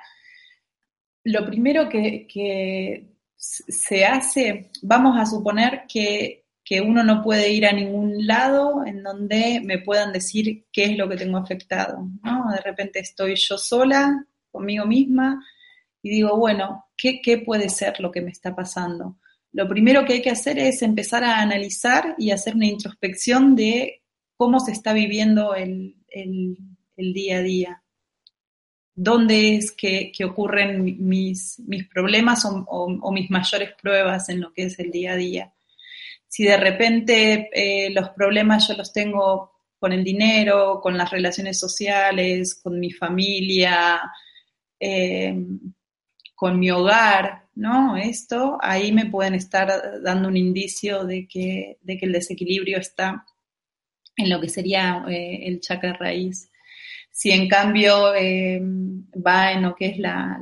[1.23, 6.44] lo primero que, que se hace, vamos a suponer que,
[6.81, 11.07] uno no puede ir a ningún lado en donde me puedan decir qué es lo
[11.07, 12.51] que tengo afectado, ¿no?
[12.51, 15.43] De repente estoy yo sola conmigo misma
[16.01, 19.17] y digo, bueno, ¿qué, puede ser lo que me está pasando?
[19.51, 24.01] Lo primero que hay que hacer es empezar a analizar y hacer una introspección de
[24.35, 25.95] cómo se está viviendo el
[26.95, 27.83] día a día
[28.95, 34.79] dónde es que, ocurren mis, mis problemas o, mis mayores pruebas en lo que es
[34.79, 35.53] el día a día.
[36.27, 41.59] Si de repente eh, los problemas yo los tengo con el dinero, con las relaciones
[41.59, 44.01] sociales, con mi familia,
[44.79, 45.59] em,
[46.35, 47.95] con mi hogar, ¿no?
[47.97, 53.25] Esto, ahí me pueden estar dando un indicio de que, de que el desequilibrio está
[54.17, 56.49] en lo que sería eh, el chakra raíz.
[57.17, 58.59] Si en cambio eh,
[59.25, 60.37] va en lo que es la,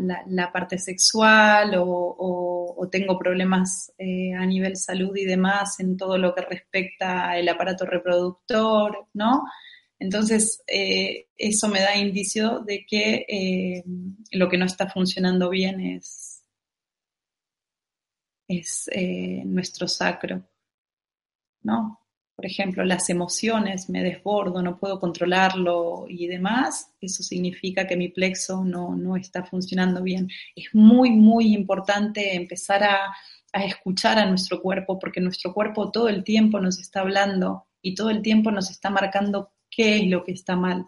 [0.52, 6.42] parte sexual o, tengo problemas eh, a nivel salud y demás en todo lo que
[6.42, 9.44] respecta al aparato reproductor, ¿no?
[10.00, 13.84] Entonces, eh, eso me da indicio de que
[14.32, 16.44] lo que no está funcionando bien es,
[18.48, 18.90] es
[19.46, 20.44] nuestro sacro,
[21.62, 22.03] ¿no?
[22.36, 28.10] Por ejemplo, las emociones, me desbordo, no puedo controlarlo y demás, eso significa que mi
[28.10, 30.30] plexo no, está funcionando bien.
[30.56, 33.16] Es muy, muy importante empezar a,
[33.54, 37.94] a escuchar a nuestro cuerpo, porque nuestro cuerpo todo el tiempo nos está hablando y
[37.94, 40.88] todo el tiempo nos está marcando qué es lo que está mal.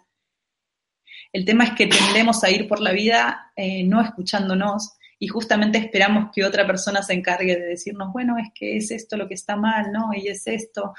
[1.32, 5.78] El tema es que tendemos a ir por la vida eh, no escuchándonos y justamente
[5.78, 9.34] esperamos que otra persona se encargue de decirnos, bueno, es que es esto lo que
[9.34, 10.12] está mal, ¿no?
[10.14, 10.93] Y es esto,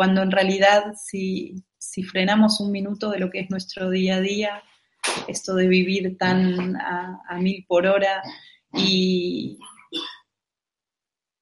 [0.00, 4.20] cuando en realidad si, si frenamos un minuto de lo que es nuestro día a
[4.22, 4.62] día,
[5.28, 8.22] esto de vivir tan a, mil por hora
[8.72, 9.58] y,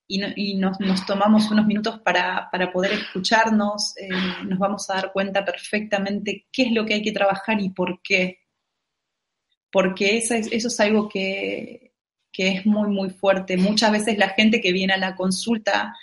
[0.08, 4.08] y, nos, tomamos unos minutos para, poder escucharnos, eh,
[4.48, 8.02] nos vamos a dar cuenta perfectamente qué es lo que hay que trabajar y por
[8.02, 8.40] qué.
[9.70, 11.94] Porque eso es, eso es algo que,
[12.32, 13.56] que es muy, muy fuerte.
[13.56, 15.94] Muchas veces la gente que viene a la consulta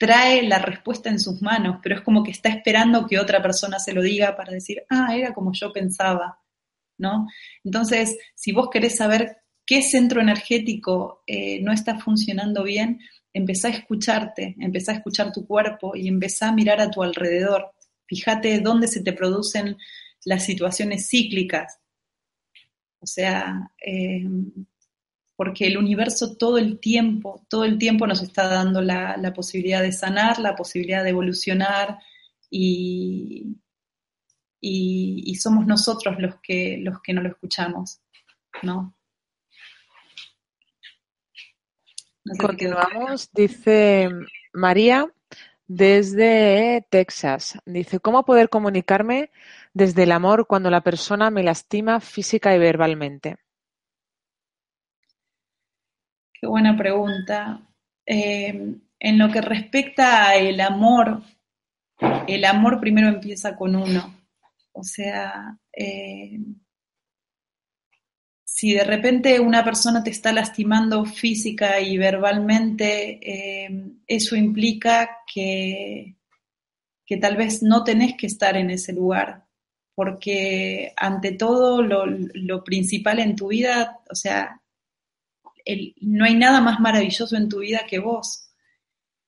[0.00, 3.78] trae la respuesta en sus manos, pero es como que está esperando que otra persona
[3.78, 6.40] se lo diga para decir, ah, era como yo pensaba.
[6.96, 7.28] ¿no?
[7.62, 12.98] Entonces, si vos querés saber qué centro energético eh, no está funcionando bien,
[13.34, 17.70] empezá a escucharte, empezá a escuchar tu cuerpo y empezá a mirar a tu alrededor.
[18.06, 19.76] Fíjate dónde se te producen
[20.24, 21.78] las situaciones cíclicas.
[23.00, 24.24] O sea, eh,
[25.40, 29.80] porque el universo todo el tiempo, todo el tiempo nos está dando la, la posibilidad
[29.80, 31.98] de sanar, la posibilidad de evolucionar
[32.50, 33.56] y,
[34.60, 38.02] y, somos nosotros los que, los que no lo escuchamos,
[38.62, 38.94] ¿no?
[42.38, 44.10] Continuamos, dice
[44.52, 45.10] María
[45.66, 47.58] desde Texas.
[47.64, 49.30] Dice, ¿cómo poder comunicarme
[49.72, 53.38] desde el amor cuando la persona me lastima física y verbalmente?
[56.40, 57.60] Qué buena pregunta.
[58.06, 61.22] Eh, en lo que respecta al amor,
[62.26, 64.16] el amor primero empieza con uno.
[64.72, 66.38] O sea, eh,
[68.42, 76.16] si de repente una persona te está lastimando física y verbalmente, eh, eso implica que,
[77.04, 79.46] que, tal vez no tenés que estar en ese lugar,
[79.94, 84.60] porque ante todo lo, principal en tu vida, o sea,
[86.00, 88.48] no hay nada más maravilloso en tu vida que vos.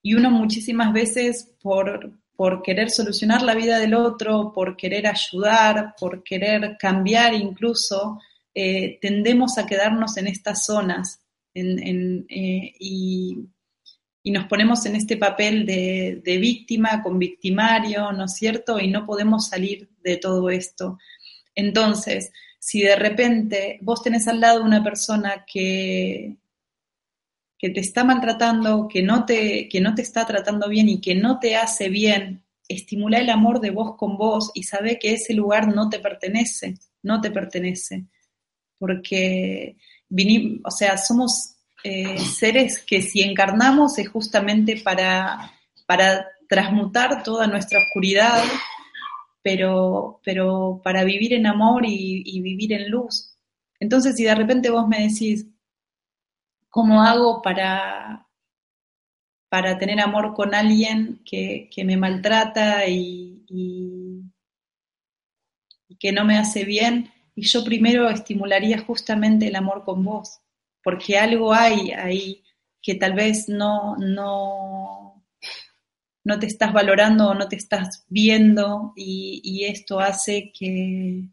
[0.01, 5.95] Y uno muchísimas veces por, por querer solucionar la vida del otro, por querer ayudar,
[5.99, 8.19] por querer cambiar incluso,
[8.53, 11.21] eh, tendemos a quedarnos en estas zonas
[11.55, 13.37] eh, y,
[14.25, 18.79] nos ponemos en este papel de, de, víctima con victimario, ¿no es cierto?
[18.79, 20.97] Y no podemos salir de todo esto.
[21.53, 22.31] Entonces,
[22.63, 26.37] si de repente vos tenés al lado una persona que,
[27.59, 31.13] que te está maltratando, que no te, que no te está tratando bien y que
[31.13, 35.33] no te hace bien, estimula el amor de vos con vos y sabe que ese
[35.33, 38.05] lugar no te pertenece, no te pertenece.
[38.79, 39.75] Porque,
[40.63, 45.51] o sea, somos eh, seres que si encarnamos es justamente para,
[45.85, 48.41] para transmutar toda nuestra oscuridad,
[49.43, 53.37] pero, pero para vivir en amor y, y vivir en luz.
[53.79, 55.47] Entonces, si de repente vos me decís,
[56.73, 58.27] ¿Cómo hago para,
[59.47, 63.45] para tener amor con alguien que, me maltrata y,
[65.99, 67.11] que no me hace bien?
[67.35, 70.41] Y yo primero estimularía justamente el amor con vos,
[70.83, 72.43] porque algo hay ahí
[72.81, 75.12] que tal vez no, no,
[76.23, 81.27] no te estás valorando o no te estás viendo y esto hace que,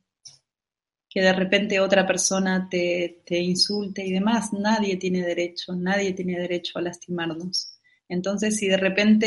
[1.10, 4.52] que de repente otra persona te, insulte y demás.
[4.52, 7.76] Nadie tiene derecho, nadie tiene derecho a lastimarnos.
[8.08, 9.26] Entonces, si de repente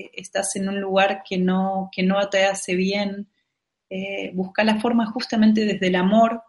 [0.00, 3.28] eh, estás en un lugar que no, que no te hace bien,
[3.90, 6.42] eh, busca la forma justamente desde el amor,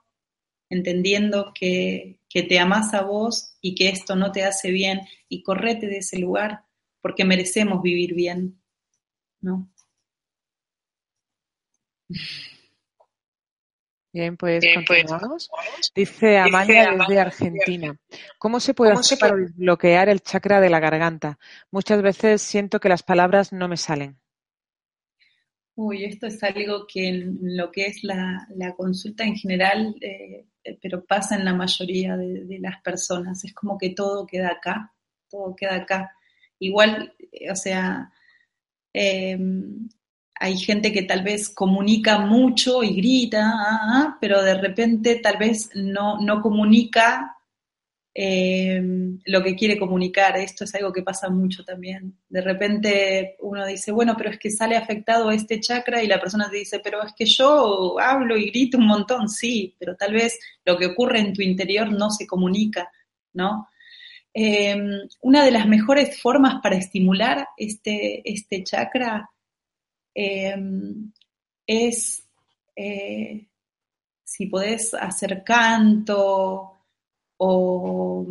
[0.70, 5.44] entendiendo que, que te amas a vos y que esto no te hace bien y
[5.44, 6.64] correte de ese lugar
[7.02, 8.62] porque merecemos vivir bien,
[9.42, 9.70] ¿no?
[14.12, 15.50] Bien, pues, pues continuamos.
[15.94, 17.96] Dice Amalia desde Argentina.
[18.40, 21.38] ¿Cómo se puede hacer para bloquear el chakra de la garganta?
[21.70, 24.18] Muchas veces siento que las palabras no me salen.
[25.76, 30.46] Uy, esto es algo que en lo que es la, consulta en general, eh,
[30.82, 33.46] pero pasa en la mayoría de, las personas.
[33.46, 34.94] Es como que todo queda acá,
[35.30, 36.12] todo queda acá.
[36.60, 37.14] Igual,
[37.50, 38.12] o sea,
[38.94, 39.38] eh,
[40.40, 45.38] hay gente que tal vez comunica mucho y grita, ah, ah, pero de repente tal
[45.38, 47.36] vez no, no comunica
[48.16, 48.82] eh,
[49.26, 50.38] lo que quiere comunicar.
[50.38, 52.18] Esto es algo que pasa mucho también.
[52.30, 56.50] De repente uno dice, bueno, pero es que sale afectado este chakra y la persona
[56.50, 60.40] te dice, pero es que yo hablo y grito un montón, sí, pero tal vez
[60.64, 62.90] lo que ocurre en tu interior no se comunica,
[63.34, 63.68] ¿no?
[64.34, 64.78] Eh,
[65.22, 69.30] una de las mejores formas para estimular este, este chakra
[70.22, 71.12] Em,
[71.68, 72.28] es,
[72.76, 73.48] eh,
[74.24, 76.78] si podés hacer canto,
[77.38, 78.28] o,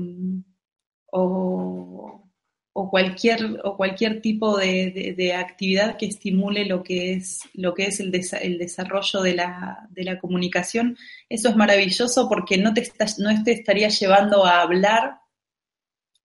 [1.10, 8.00] o, cualquier, o cualquier tipo de, actividad que estimule lo que es, lo que es
[8.00, 10.96] el, el desarrollo de la, de la, comunicación.
[11.28, 12.86] Eso es maravilloso porque no te,
[13.18, 15.20] no te estaría llevando a hablar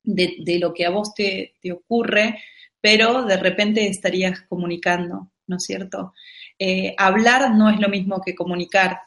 [0.04, 2.40] de, de lo que a vos te, te, ocurre,
[2.82, 6.14] pero de repente estarías comunicando, ¿no es cierto?
[6.60, 9.00] Eh, hablar no es lo mismo que comunicar,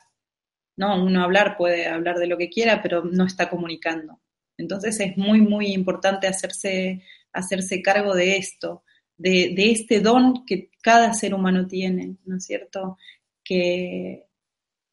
[0.77, 1.03] ¿no?
[1.03, 4.21] Uno hablar puede hablar de lo que quiera, pero no está comunicando.
[4.59, 8.83] Entonces es muy, muy importante hacerse, hacerse cargo de esto,
[9.17, 12.99] de, este don que cada ser humano tiene, ¿no es cierto?
[13.45, 14.27] Que,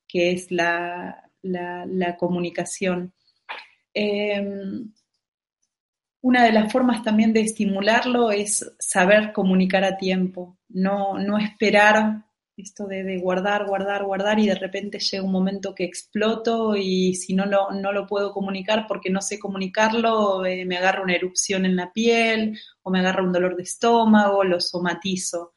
[0.08, 3.14] que es la, la, comunicación.
[3.94, 4.92] Em,
[6.24, 12.24] una de las formas también de estimularlo es saber comunicar a tiempo, no, no esperar
[12.56, 17.34] esto de, guardar, guardar, guardar y de repente llega un momento que exploto y si
[17.34, 21.66] no lo, no lo puedo comunicar porque no sé comunicarlo, eh, me agarra una erupción
[21.66, 25.54] en la piel o me agarra un dolor de estómago, lo somatizo.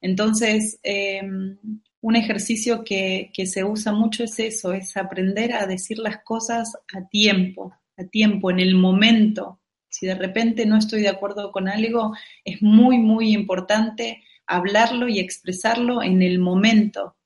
[0.00, 1.58] Entonces, em,
[2.00, 6.74] un ejercicio que, que se usa mucho es eso, es aprender a decir las cosas
[6.94, 9.60] a tiempo, a tiempo, en el momento.
[9.88, 12.14] Si de repente no estoy de acuerdo con algo,
[12.44, 17.16] es muy, muy importante hablarlo y expresarlo en el momento.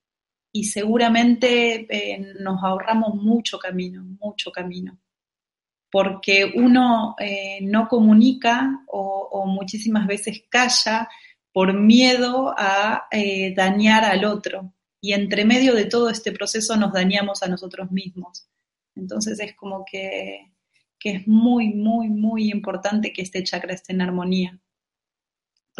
[0.52, 4.98] Y seguramente eh, nos ahorramos mucho camino, mucho camino.
[5.90, 11.08] Porque uno eh, no comunica o, muchísimas veces calla
[11.52, 14.72] por miedo a eh, dañar al otro.
[15.00, 18.48] Y entre medio de todo este proceso nos dañamos a nosotros mismos.
[18.94, 20.49] Entonces es como que,
[21.00, 24.60] que es muy, muy, muy importante que este chakra esté en armonía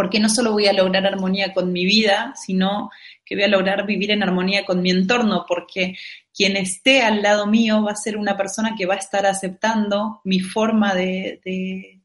[0.00, 2.90] porque no solo voy a lograr armonía con mi vida, sino
[3.22, 5.94] que voy a lograr vivir en armonía con mi entorno, porque
[6.32, 10.22] quien esté al lado mío va a ser una persona que va a estar aceptando
[10.24, 12.00] mi forma de,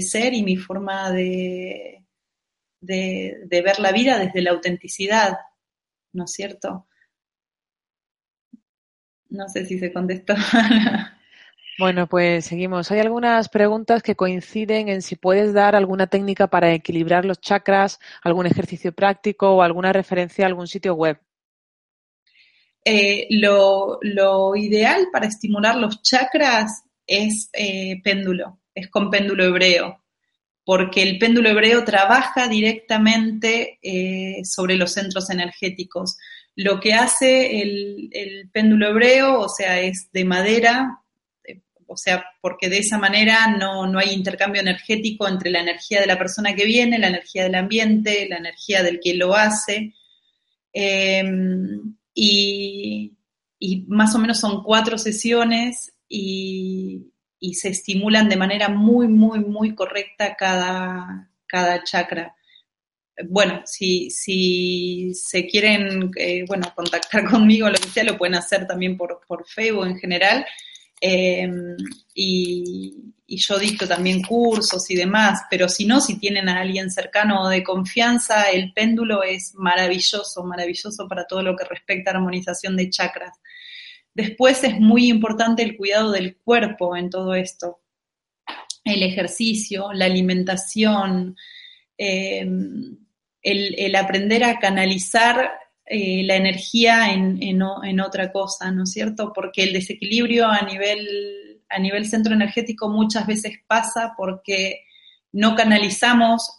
[0.00, 2.04] ser y mi forma de,
[2.80, 5.36] de, ver la vida desde la autenticidad,
[6.12, 6.86] ¿no es cierto?
[9.30, 10.34] No sé si se contestó.
[11.78, 12.90] Bueno, pues seguimos.
[12.90, 17.98] Hay algunas preguntas que coinciden en si puedes dar alguna técnica para equilibrar los chakras,
[18.22, 21.18] algún ejercicio práctico o alguna referencia a algún sitio web.
[22.84, 24.00] Eh, lo,
[24.56, 30.02] ideal para estimular los chakras es eh, péndulo, es con péndulo hebreo,
[30.64, 36.18] porque el péndulo hebreo trabaja directamente eh, sobre los centros energéticos.
[36.54, 41.01] Lo que hace el, el péndulo hebreo, o sea, es de madera,
[41.92, 46.18] o sea, porque de esa manera no, hay intercambio energético entre la energía de la
[46.18, 49.94] persona que viene, la energía del ambiente, la energía del que lo hace.
[50.72, 53.12] Em, y,
[53.88, 57.08] más o menos son cuatro sesiones y,
[57.54, 62.34] se estimulan de manera muy, muy, muy correcta cada, cada chakra.
[63.28, 68.66] Bueno, si, si se quieren eh, bueno, contactar conmigo lo que sea, lo pueden hacer
[68.66, 70.46] también por, por Facebook en general.
[71.04, 71.76] Em,
[72.14, 72.94] y,
[73.26, 77.48] yo dicto también cursos y demás, pero si no, si tienen a alguien cercano o
[77.48, 82.90] de confianza, el péndulo es maravilloso, maravilloso para todo lo que respecta a armonización de
[82.90, 83.40] chakras.
[84.14, 87.80] Después es muy importante el cuidado del cuerpo en todo esto,
[88.84, 91.36] el ejercicio, la alimentación,
[91.96, 92.98] em,
[93.42, 95.50] el, aprender a canalizar
[95.86, 99.32] eh, la energía en, otra cosa, ¿no es cierto?
[99.34, 104.84] Porque el desequilibrio a nivel, a nivel centro energético muchas veces pasa porque
[105.32, 106.56] no canalizamos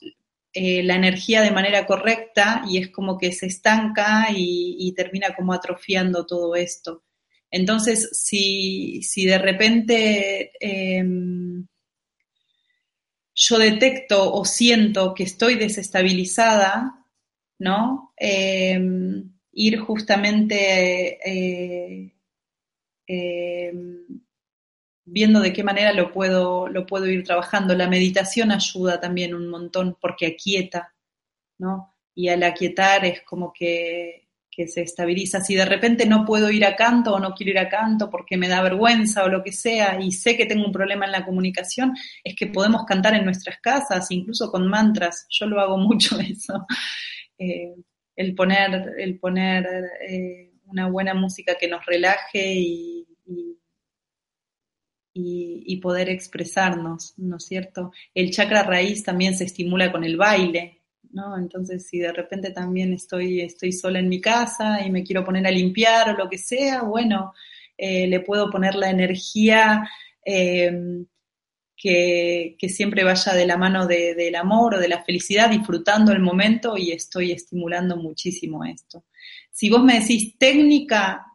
[0.53, 5.53] eh, la energía de manera correcta y es como que se estanca y, termina como
[5.53, 7.03] atrofiando todo esto.
[7.49, 11.65] Entonces, si, de repente em,
[13.35, 17.02] yo detecto o siento que estoy desestabilizada,
[17.63, 18.13] ¿no?
[18.17, 22.13] Em, ir justamente eh,
[23.07, 24.21] em,
[25.05, 27.73] viendo de qué manera lo puedo, lo puedo ir trabajando.
[27.75, 30.93] La meditación ayuda también un montón porque aquieta,
[31.57, 31.95] ¿no?
[32.13, 34.21] Y al aquietar es como que,
[34.67, 35.41] se estabiliza.
[35.41, 38.37] Si de repente no puedo ir a canto o no quiero ir a canto porque
[38.37, 41.25] me da vergüenza o lo que sea y sé que tengo un problema en la
[41.25, 45.25] comunicación, es que podemos cantar en nuestras casas, incluso con mantras.
[45.29, 46.67] Yo lo hago mucho eso.
[47.43, 47.75] Eh,
[48.15, 49.65] el poner, el poner
[50.07, 53.07] eh, una buena música que nos relaje y,
[55.15, 57.91] y, poder expresarnos, ¿no es cierto?
[58.13, 61.37] El chakra raíz también se estimula con el baile, ¿no?
[61.37, 65.45] Entonces, si de repente también estoy, estoy sola en mi casa y me quiero poner
[65.45, 67.33] a limpiar o lo que sea, bueno,
[67.77, 69.89] eh, le puedo poner la energía
[71.83, 76.77] que, siempre vaya de la mano del amor o de la felicidad, disfrutando el momento
[76.77, 79.03] y estoy estimulando muchísimo esto.
[79.51, 81.25] Si vos me decís técnica,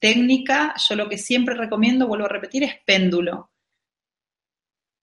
[0.00, 3.50] técnica, yo lo que siempre recomiendo, vuelvo a repetir, es péndulo.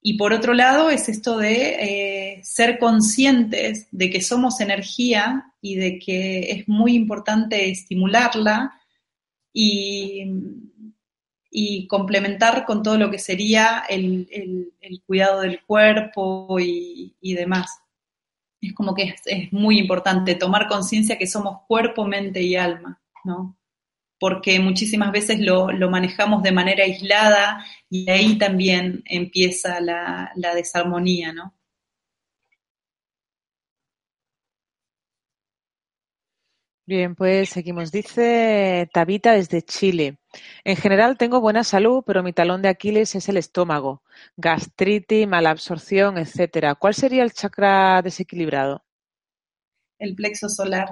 [0.02, 5.76] Y por otro lado es esto de eh, ser conscientes de que somos energía y
[5.76, 8.73] de que es muy importante estimularla
[9.53, 10.26] y,
[11.88, 14.73] complementar con todo lo que sería el,
[15.06, 17.80] cuidado del cuerpo y, demás.
[18.61, 23.02] Es como que es, es muy importante tomar conciencia que somos cuerpo, mente y alma,
[23.23, 23.56] ¿no?
[24.19, 31.53] porque muchísimas veces lo, manejamos de manera aislada y ahí también empieza la, desarmonía, ¿no?
[36.87, 37.91] Bien, pues seguimos.
[37.91, 40.17] Dice Tabita desde Chile.
[40.63, 44.03] En general tengo buena salud, pero mi talón de Aquiles es el estómago,
[44.37, 46.75] gastritis, mala absorción, etcétera.
[46.75, 48.83] ¿Cuál sería el chakra desequilibrado?
[49.97, 50.89] El plexo solar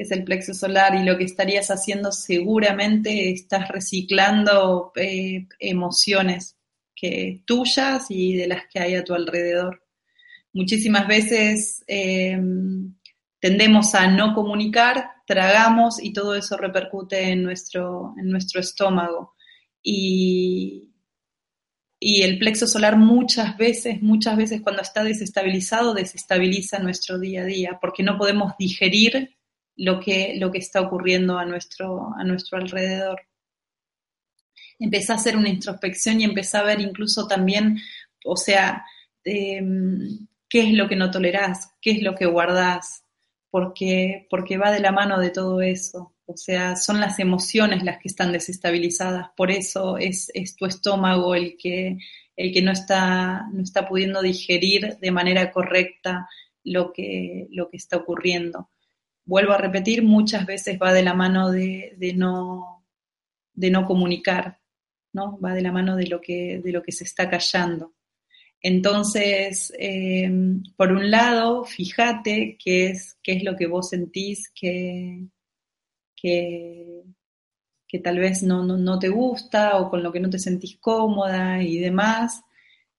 [0.00, 6.56] es el plexo solar y lo que estarías haciendo seguramente estás reciclando eh, emociones
[6.94, 9.82] que tuyas y de las que hay a tu alrededor.
[10.52, 12.94] Muchísimas veces em,
[13.40, 19.34] tendemos a no comunicar, tragamos y todo eso repercute en nuestro, en nuestro estómago.
[19.82, 20.92] Y,
[21.98, 27.46] y el plexo solar muchas veces, muchas veces cuando está desestabilizado, desestabiliza nuestro día a
[27.46, 29.36] día, porque no podemos digerir
[29.76, 33.20] lo que, lo que está ocurriendo a nuestro, a nuestro alrededor.
[34.78, 37.78] Empecé a hacer una introspección y empecé a ver incluso también,
[38.24, 38.84] o sea,
[39.24, 43.04] em, qué es lo que no tolerás, qué es lo que guardás,
[43.50, 46.14] porque, porque va de la mano de todo eso.
[46.26, 51.34] O sea, son las emociones las que están desestabilizadas, por eso es, es tu estómago
[51.34, 51.98] el que,
[52.36, 56.28] el que no, está, no está pudiendo digerir de manera correcta
[56.62, 58.70] lo que, lo que está ocurriendo
[59.30, 62.84] vuelvo a repetir, muchas veces va de la mano de, no,
[63.54, 64.58] de no comunicar,
[65.12, 65.38] ¿no?
[65.38, 67.94] Va de la mano de lo que, de lo que se está callando.
[68.62, 75.26] Entonces, em, por un lado, fíjate qué es, qué es lo que vos sentís que,
[76.14, 77.04] que,
[78.04, 81.78] tal vez no, no, te gusta o con lo que no te sentís cómoda y
[81.78, 82.42] demás.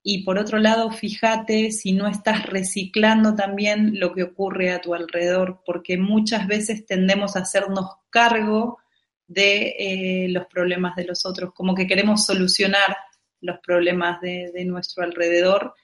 [0.02, 4.94] Y por otro lado, fíjate si no estás reciclando también lo que ocurre a tu
[4.94, 8.78] alrededor, porque muchas veces tendemos a hacernos cargo
[9.28, 12.96] de eh, los problemas de los otros, como que queremos solucionar
[13.42, 15.74] los problemas de, nuestro alrededor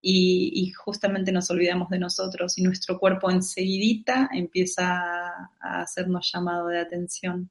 [0.00, 6.68] y, justamente nos olvidamos de nosotros y nuestro cuerpo enseguidita empieza a, a hacernos llamado
[6.68, 7.50] de atención,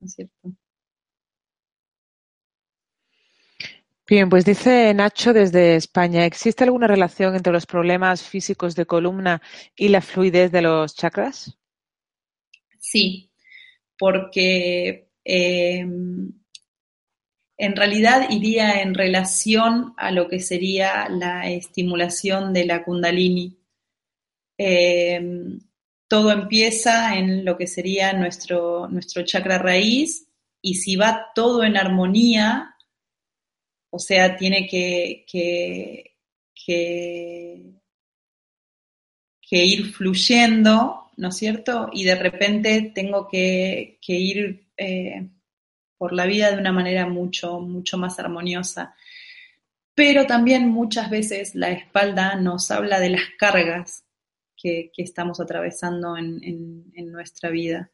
[0.00, 0.54] ¿no es cierto?
[4.06, 9.40] Bien, pues dice Nacho desde España, ¿existe alguna relación entre los problemas físicos de columna
[9.74, 11.56] y la fluidez de los chakras?
[12.78, 13.30] Sí,
[13.98, 16.32] porque em,
[17.56, 23.58] en realidad iría en relación a lo que sería la estimulación de la kundalini.
[24.58, 25.60] Em,
[26.08, 30.28] todo empieza en lo que sería nuestro, nuestro chakra raíz
[30.60, 32.74] y si va todo en armonía,
[33.90, 36.10] o sea, tiene que, que,
[39.50, 41.88] ir fluyendo, ¿no es cierto?
[41.92, 45.28] Y de repente tengo que, ir eh,
[46.04, 48.94] por la vida de una manera mucho, mucho más armoniosa.
[49.94, 54.04] Pero también muchas veces la espalda nos habla de las cargas
[54.54, 57.90] que, estamos atravesando en, en nuestra vida.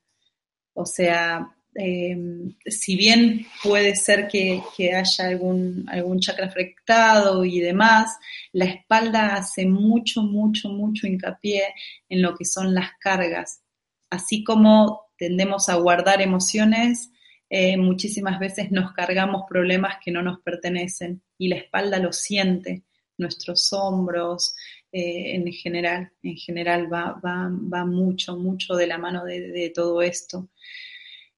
[0.74, 4.60] O sea, Em, si bien puede ser que,
[4.92, 8.16] haya algún, algún chakra afectado y demás,
[8.52, 11.62] la espalda hace mucho, mucho, mucho hincapié
[12.08, 13.62] en lo que son las cargas.
[14.10, 17.10] Así como tendemos a guardar emociones,
[17.52, 22.85] eh, muchísimas veces nos cargamos problemas que no nos pertenecen y la espalda lo siente,
[23.18, 24.55] nuestros hombros,
[24.93, 30.48] eh, en general, en general va, va, mucho, mucho de la mano de todo esto.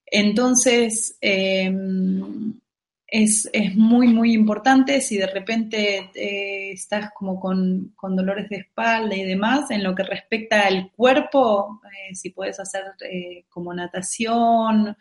[0.05, 2.59] Entonces, em,
[3.07, 9.23] es, muy, muy importante si de repente eh, estás como con, dolores de espalda y
[9.23, 11.81] demás, en lo que respecta al cuerpo,
[12.13, 12.83] si puedes hacer
[13.49, 14.95] como natación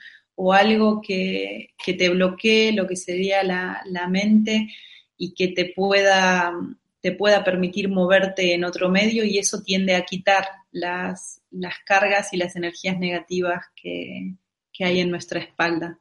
[0.44, 4.74] o algo que, te bloquee lo que sería la, mente
[5.16, 6.52] y que te pueda,
[7.00, 12.32] te pueda permitir moverte en otro medio y eso tiende a quitar las, las cargas
[12.32, 14.34] y las energías negativas que,
[14.72, 16.00] que hay en nuestra espalda,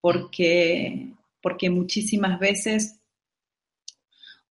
[0.00, 1.08] porque,
[1.42, 3.00] porque muchísimas veces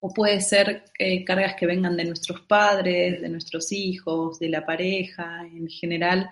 [0.01, 4.65] o puede ser eh, cargas que vengan de nuestros padres, de nuestros hijos, de la
[4.65, 6.29] pareja en general,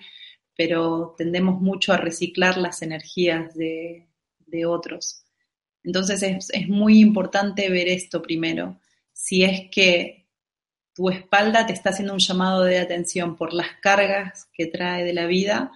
[0.56, 4.08] pero tendemos mucho a reciclar las energías de,
[4.68, 5.26] otros.
[5.84, 8.80] Entonces es, muy importante ver esto primero.
[9.12, 10.28] Si es que
[10.94, 15.14] tu espalda te está haciendo un llamado de atención por las cargas que trae de
[15.14, 15.72] la vida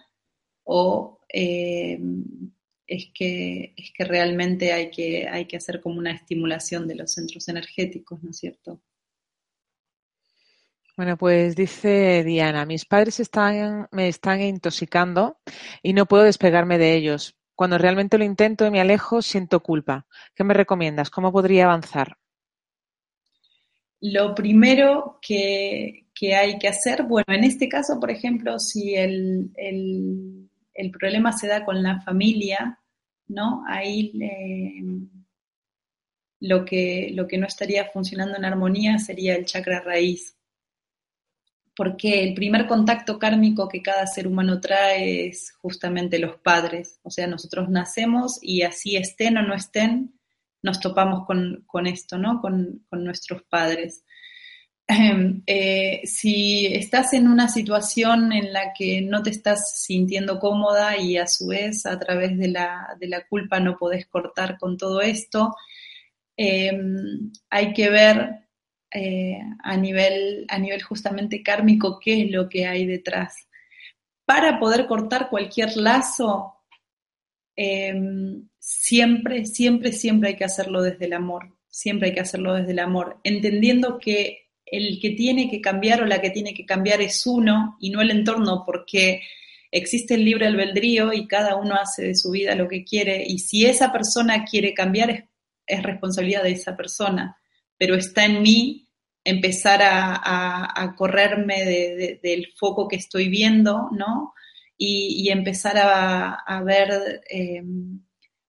[0.64, 2.00] o eh,
[2.86, 7.12] es que, es que realmente hay que, hay que hacer como una estimulación de los
[7.12, 8.82] centros energéticos, ¿no es cierto?
[10.98, 15.38] Bueno, pues dice Diana, mis padres están, me están intoxicando
[15.82, 17.38] y no puedo despegarme de ellos.
[17.56, 20.06] Cuando realmente lo intento y me alejo, siento culpa.
[20.36, 21.10] ¿Qué me recomiendas?
[21.10, 22.18] ¿Cómo podría avanzar?
[24.02, 29.52] Lo primero que, hay que hacer, bueno, en este caso, por ejemplo, si el
[30.78, 32.80] el problema se da con la familia,
[33.28, 33.64] ¿no?
[33.68, 34.14] Ahí
[36.40, 40.37] lo, que, lo que no estaría funcionando en armonía sería el chakra raíz.
[41.78, 47.00] Porque el primer contacto kármico que cada ser humano trae es justamente los padres.
[47.04, 50.20] O sea, nosotros nacemos y así estén o no estén,
[50.64, 52.42] nos topamos con, esto, ¿no?
[52.42, 54.04] Con, con nuestros padres.
[55.46, 61.18] Eh, si estás en una situación en la que no te estás sintiendo cómoda y
[61.18, 65.02] a su vez a través de la, de la culpa no podés cortar con todo
[65.02, 65.56] esto,
[66.38, 68.47] em, hay que ver
[68.98, 73.48] eh, a, nivel, a nivel justamente kármico qué es lo que hay detrás.
[74.26, 76.56] Para poder cortar cualquier lazo,
[77.56, 82.72] em, siempre, siempre, siempre hay que hacerlo desde el amor, siempre hay que hacerlo desde
[82.72, 87.00] el amor, entendiendo que el que tiene que cambiar o la que tiene que cambiar
[87.02, 89.22] es uno y no el entorno, porque
[89.72, 93.40] existe el libre albedrío y cada uno hace de su vida lo que quiere y
[93.40, 95.30] si esa persona quiere cambiar
[95.68, 97.38] es, responsabilidad de esa persona,
[97.78, 98.87] pero está en mí
[99.28, 101.66] empezar a, correrme
[102.24, 104.34] del foco que estoy viendo, ¿no?
[104.78, 107.62] Y, empezar a, ver eh,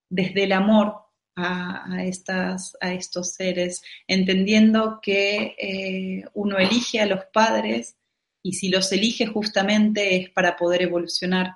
[0.08, 0.94] desde el amor
[1.34, 7.96] a, estas, a estos seres, entendiendo que eh, uno elige a los padres
[8.42, 11.54] y si los elige justamente es para poder evolucionar.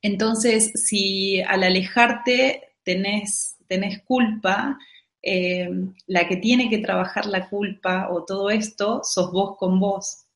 [0.00, 4.78] Entonces, si al alejarte tenés, tenés culpa,
[5.26, 5.68] eh,
[6.06, 10.26] la que tiene que trabajar la culpa o todo esto, sos vos con vos.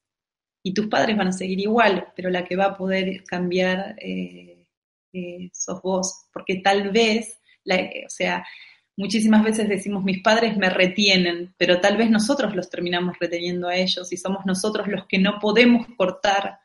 [0.62, 4.66] Y tus padres van a seguir igual, pero la que va a poder cambiar eh,
[5.52, 7.40] sos vos, porque tal vez
[8.06, 8.44] o sea,
[8.96, 13.76] muchísimas veces decimos mis padres me retienen, pero tal vez nosotros los terminamos reteniendo a
[13.76, 16.58] ellos y somos nosotros los que no podemos cortar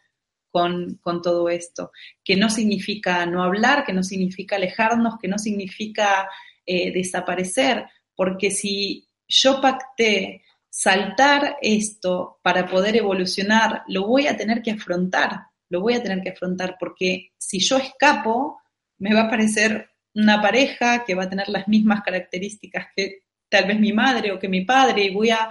[0.51, 1.91] con, todo esto,
[2.23, 6.29] que no significa no hablar, que no significa alejarnos, que no significa
[6.65, 7.85] eh, desaparecer,
[8.15, 15.47] porque si yo pacté saltar esto para poder evolucionar, lo voy a tener que afrontar,
[15.69, 18.59] lo voy a tener que afrontar, porque si yo escapo,
[18.97, 23.65] me va a parecer una pareja que va a tener las mismas características que tal
[23.65, 25.49] vez mi madre o que mi padre y voy a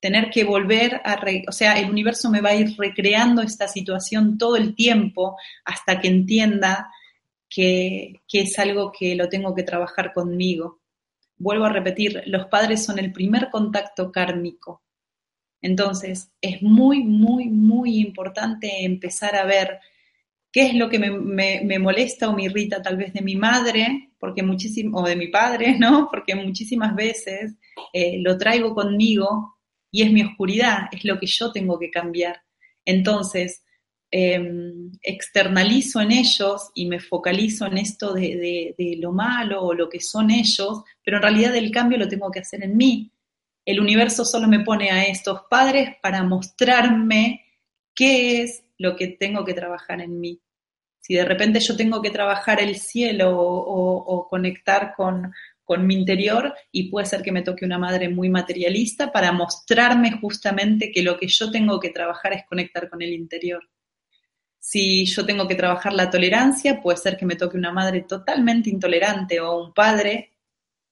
[0.00, 1.18] tener que volver a,
[1.48, 5.98] o sea, el universo me va a ir recreando esta situación todo el tiempo hasta
[6.00, 6.90] que entienda
[7.48, 10.80] que, que es algo que lo tengo que trabajar conmigo.
[11.36, 14.82] Vuelvo a repetir, los padres son el primer contacto kármico.
[15.60, 19.80] Entonces, es muy, muy, muy importante empezar a ver
[20.52, 24.42] qué es lo que me, molesta o me irrita tal vez de mi madre, porque
[24.42, 26.08] muchísimo, o de mi padre, ¿no?
[26.10, 27.54] Porque muchísimas veces
[27.92, 29.56] eh, lo traigo conmigo
[29.90, 32.42] y es mi oscuridad, es lo que yo tengo que cambiar.
[32.84, 33.63] Entonces,
[34.16, 39.88] em, externalizo en ellos y me focalizo en esto de, de, lo malo o lo
[39.88, 43.10] que son ellos, pero en realidad el cambio lo tengo que hacer en mí.
[43.64, 47.44] El universo solo me pone a estos padres para mostrarme
[47.92, 50.40] qué es lo que tengo que trabajar en mí.
[51.00, 55.32] Si de repente yo tengo que trabajar el cielo o, conectar con,
[55.80, 60.92] mi interior y puede ser que me toque una madre muy materialista para mostrarme justamente
[60.92, 63.68] que lo que yo tengo que trabajar es conectar con el interior.
[64.66, 68.70] Si yo tengo que trabajar la tolerancia, puede ser que me toque una madre totalmente
[68.70, 70.32] intolerante o un padre.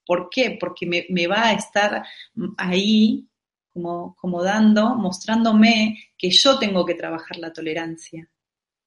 [0.04, 0.58] ¿Por qué?
[0.60, 2.04] Porque me, va a estar
[2.58, 3.26] ahí
[3.72, 8.30] como, como dando, mostrándome que yo tengo que trabajar la tolerancia.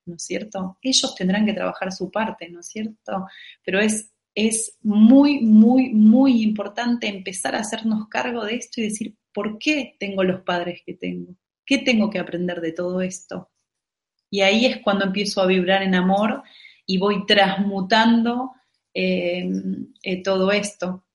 [0.06, 0.78] ¿no es cierto?
[0.84, 3.26] Ellos tendrán que trabajar su parte, ¿no es cierto?
[3.64, 9.16] Pero es, es muy, muy, muy importante empezar a hacernos cargo de esto y decir,
[9.34, 11.36] ¿por qué tengo los padres que tengo?
[11.66, 13.50] ¿Qué tengo que aprender de todo esto?
[14.36, 16.44] Y ahí es cuando empiezo a vibrar en amor
[16.86, 18.52] y voy transmutando
[20.26, 21.06] todo esto.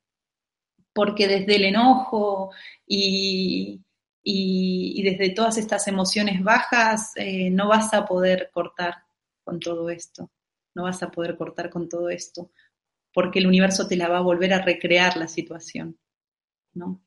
[0.94, 2.51] Porque desde el enojo
[2.86, 3.82] y,
[4.22, 8.94] y, desde todas estas emociones bajas eh, no vas a poder cortar
[9.44, 10.30] con todo esto,
[10.74, 12.51] no vas a poder cortar con todo esto,
[13.12, 15.98] porque el universo te la va a volver a recrear la situación,
[16.72, 17.02] ¿no?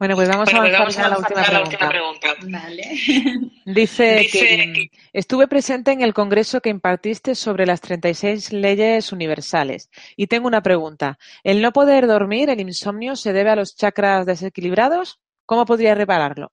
[0.00, 1.18] Bueno, pues vamos, a, avanzar a, la,
[1.60, 2.28] última pregunta.
[3.66, 10.26] Dice, que, estuve presente en el congreso que impartiste sobre las 36 leyes universales y
[10.26, 11.18] tengo una pregunta.
[11.44, 15.20] ¿El no poder dormir, el insomnio, se debe a los chakras desequilibrados?
[15.44, 16.50] ¿Cómo podría repararlo?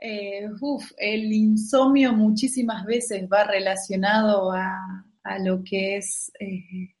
[0.00, 0.48] Eh,
[0.96, 5.04] el insomnio muchísimas veces va relacionado a,
[5.40, 6.94] lo que es eh,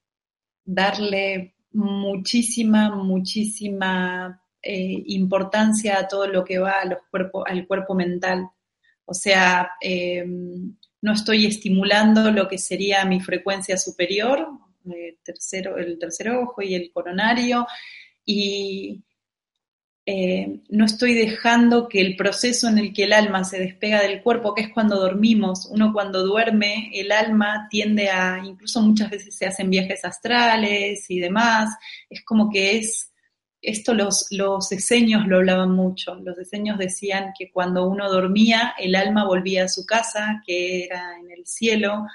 [0.66, 6.98] darle muchísima, muchísima eh, importancia a todo lo que va los
[7.46, 8.48] al cuerpo mental.
[9.04, 10.24] O sea, eh,
[11.00, 14.48] no estoy estimulando lo que sería mi frecuencia superior,
[15.22, 17.66] tercero, el tercer ojo y el coronario,
[18.24, 19.02] y
[20.10, 24.22] eh, no estoy dejando que el proceso en el que el alma se despega del
[24.22, 29.36] cuerpo, que es cuando dormimos, uno cuando duerme, el alma tiende a, incluso muchas veces
[29.36, 31.76] se hacen viajes astrales y demás,
[32.08, 33.12] es como que es,
[33.60, 38.94] esto los, los diseños lo hablaban mucho, los diseños decían que cuando uno dormía, el
[38.94, 42.06] alma volvía a su casa, que era en el cielo,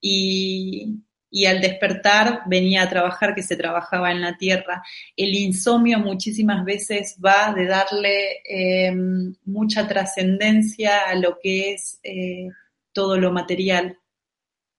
[0.00, 1.02] y,
[1.34, 4.84] y al despertar venía a trabajar que se trabajaba en la tierra.
[5.16, 12.50] El insomnio muchísimas veces va de darle em, mucha trascendencia a lo que es eh,
[12.92, 13.98] todo lo material,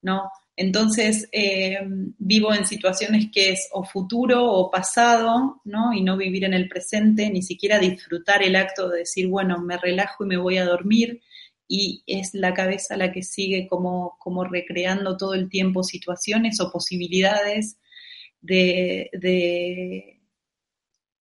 [0.03, 0.29] ¿no?
[0.55, 5.91] Entonces em, vivo en situaciones que es o futuro o pasado, ¿no?
[5.91, 9.77] Y no vivir en el presente, ni siquiera disfrutar el acto de decir, bueno, me
[9.77, 11.19] relajo y me voy a dormir,
[11.75, 16.71] y es la cabeza la que sigue como, como recreando todo el tiempo situaciones o
[16.71, 17.79] posibilidades
[18.41, 19.09] de,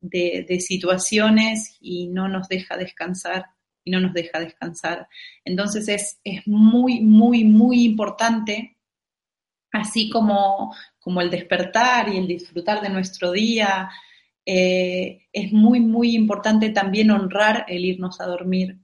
[0.03, 3.47] de, situaciones y no nos deja descansar
[3.83, 5.09] y no nos deja descansar.
[5.43, 8.77] Entonces es, es muy, muy, muy importante,
[9.73, 13.89] así como, como el despertar y el disfrutar de nuestro día,
[14.45, 18.82] eh, es muy, muy importante también honrar el irnos a dormir.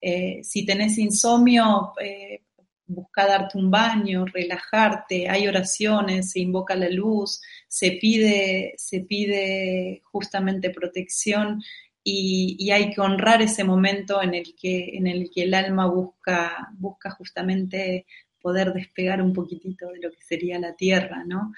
[0.00, 2.42] Eh, si tenés insomnio, eh,
[2.86, 10.02] busca darte un baño, relajarte, hay oraciones, se invoca la luz, se pide, se pide
[10.04, 11.62] justamente protección
[12.02, 16.70] y, hay que honrar ese momento en el que, en el, que el alma busca,
[16.78, 18.06] busca justamente
[18.40, 21.52] poder despegar un poquitito de lo que sería la tierra, ¿no?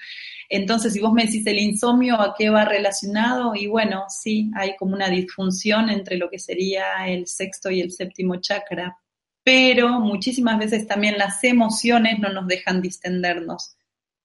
[0.49, 3.55] Entonces, si vos me decís el insomnio, ¿a qué va relacionado?
[3.55, 7.91] Y bueno, sí, hay como una disfunción entre lo que sería el sexto y el
[7.91, 8.97] séptimo chakra,
[9.43, 13.75] pero muchísimas veces también las emociones no nos dejan distendernos,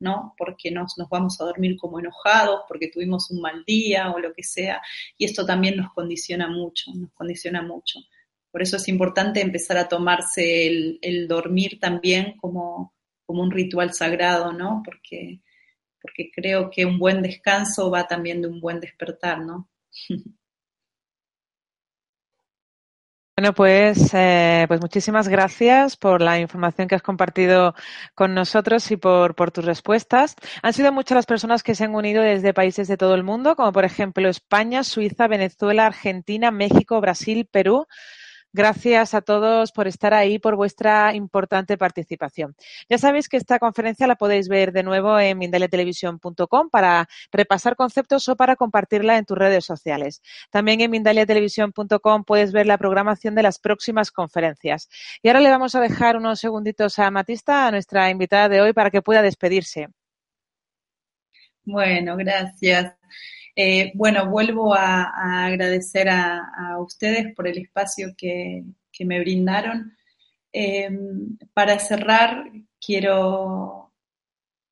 [0.01, 0.35] ¿no?
[0.39, 4.33] Porque nos, nos vamos a dormir como enojados, porque tuvimos un mal día o lo
[4.33, 4.81] que sea,
[5.17, 8.01] y esto también nos condiciona mucho, nos condiciona mucho.
[8.51, 10.67] Por eso es importante empezar a tomarse
[11.01, 12.95] el, dormir también como,
[13.27, 14.83] un ritual sagrado, ¿no?
[14.85, 15.41] Porque,
[16.01, 19.69] porque creo que un buen descanso va también de un buen despertar, ¿no?
[23.39, 27.73] Bueno, pues, eh, pues muchísimas gracias por la información que has compartido
[28.17, 30.35] con nosotros y por, por, tus respuestas.
[30.61, 33.55] Han sido muchas las personas que se han unido desde países de todo el mundo,
[33.55, 37.87] como por ejemplo España, Suiza, Venezuela, Argentina, México, Brasil, Perú,
[38.55, 42.57] Gracias a todos por estar ahí, por vuestra importante participación.
[42.89, 48.27] Ya sabéis que esta conferencia la podéis ver de nuevo en mindaliatelevisión.com para repasar conceptos
[48.31, 50.23] o para compartirla en tus redes sociales.
[50.51, 54.89] También en mindaliatelevisión.com puedes ver la programación de las próximas conferencias.
[55.23, 58.73] Y ahora le vamos a dejar unos segunditos a Matista, a nuestra invitada de hoy,
[58.73, 59.89] para que pueda despedirse.
[61.65, 62.95] Bueno, gracias.
[63.61, 68.63] Eh, bueno, vuelvo a, agradecer a, ustedes por el espacio que,
[69.01, 69.97] me brindaron.
[70.53, 72.45] Em, para cerrar,
[72.81, 73.93] quiero,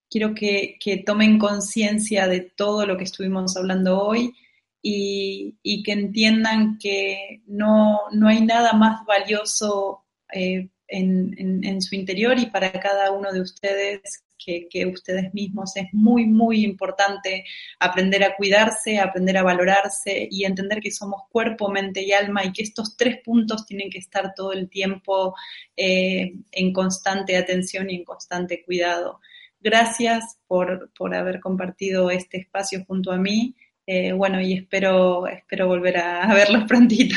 [0.08, 4.32] quiero que, tomen conciencia de todo lo que estuvimos hablando hoy
[4.80, 12.70] y, que entiendan que no, hay nada más valioso eh, en, su interior y para
[12.72, 15.76] cada uno de ustedes que, ustedes mismos.
[15.76, 17.44] Es muy, muy importante
[17.78, 22.52] aprender a cuidarse, aprender a valorarse y entender que somos cuerpo, mente y alma y
[22.52, 25.34] que estos tres puntos tienen que estar todo el tiempo
[25.76, 29.20] eh, en constante atención y en constante cuidado.
[29.60, 33.54] Gracias por, haber compartido este espacio junto a mí.
[33.86, 37.16] Eh, bueno, y espero, espero volver a verlos prontito.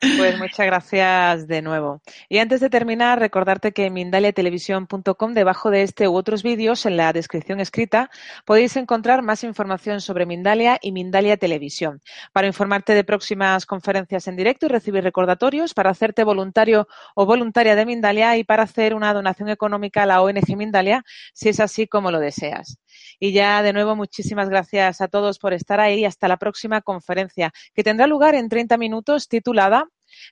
[0.00, 2.00] Pues muchas gracias de nuevo.
[2.28, 6.96] Y antes de terminar, recordarte que en mindaliatelevisión.com, debajo de este u otros vídeos, en
[6.96, 8.08] la descripción escrita,
[8.44, 12.00] podéis encontrar más información sobre Mindalia y Mindalia Televisión.
[12.32, 17.74] Para informarte de próximas conferencias en directo y recibir recordatorios, para hacerte voluntario o voluntaria
[17.74, 21.88] de Mindalia y para hacer una donación económica a la ONG Mindalia, si es así
[21.88, 22.78] como lo deseas.
[23.18, 27.52] Y ya de nuevo, muchísimas gracias a todos por estar ahí hasta la próxima conferencia,
[27.74, 29.88] que tendrá lugar en 30 minutos titulada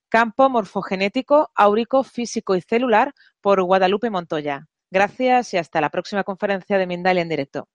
[0.09, 4.67] Campo morfogenético, áurico, físico y celular por Guadalupe Montoya.
[4.91, 7.69] Gracias y hasta la próxima conferencia de Mindalia en directo.